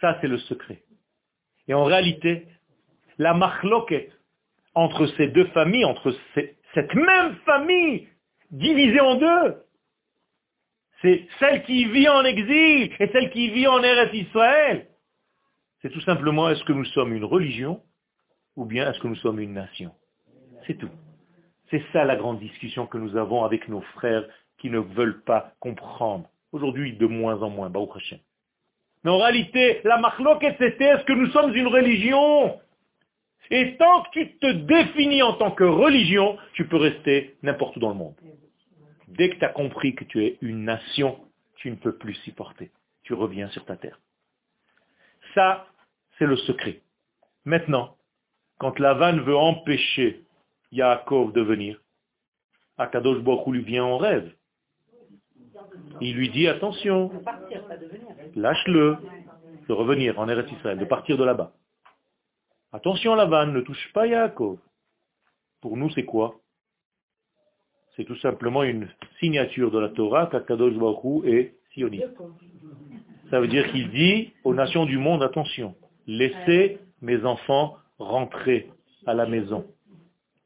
[0.00, 0.82] Ça, c'est le secret.
[1.68, 2.48] Et en réalité,
[3.18, 4.12] la machloquette
[4.74, 6.14] entre ces deux familles, entre
[6.74, 8.08] cette même famille
[8.50, 9.56] divisée en deux,
[11.02, 14.86] c'est celle qui vit en exil et celle qui vit en Eretz Israël.
[15.82, 17.82] C'est tout simplement, est-ce que nous sommes une religion
[18.56, 19.92] ou bien est-ce que nous sommes une nation?
[20.66, 20.90] C'est tout.
[21.70, 24.24] C'est ça la grande discussion que nous avons avec nos frères
[24.58, 26.28] qui ne veulent pas comprendre.
[26.52, 28.18] Aujourd'hui, de moins en moins, Baruch Hashem.
[29.02, 32.60] Mais en réalité, la marloquette, c'était est-ce que nous sommes une religion?
[33.52, 37.80] Et tant que tu te définis en tant que religion, tu peux rester n'importe où
[37.80, 38.14] dans le monde.
[39.08, 41.20] Dès que tu as compris que tu es une nation,
[41.56, 42.70] tu ne peux plus supporter.
[43.02, 44.00] Tu reviens sur ta terre.
[45.34, 45.66] Ça,
[46.18, 46.80] c'est le secret.
[47.44, 47.94] Maintenant,
[48.58, 50.24] quand Lavan veut empêcher
[50.70, 51.78] Yaakov de venir,
[52.78, 54.32] Akadosh Baruch lui vient en rêve.
[56.00, 57.12] Il lui dit attention,
[58.34, 58.96] lâche-le
[59.68, 61.52] de revenir en Eretz Israël, de partir de là-bas.
[62.72, 64.58] Attention Lavan, ne touche pas Yaakov.
[65.60, 66.36] Pour nous, c'est quoi?
[67.96, 68.88] C'est tout simplement une
[69.20, 72.08] signature de la Torah qu'Akadosh Baruch est sioniste.
[73.30, 75.74] Ça veut dire qu'il dit aux nations du monde, attention,
[76.06, 78.70] laissez mes enfants rentrer
[79.06, 79.66] à la maison.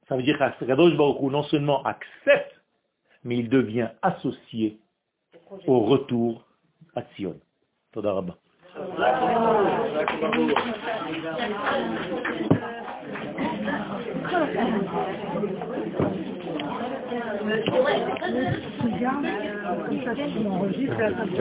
[0.09, 2.61] Ça veut dire qu'Akadosh Baruch non seulement accepte,
[3.23, 4.79] mais il devient associé
[5.67, 6.45] au retour
[6.97, 7.39] à Sion.
[7.93, 8.13] Toda
[20.99, 21.27] Rabba.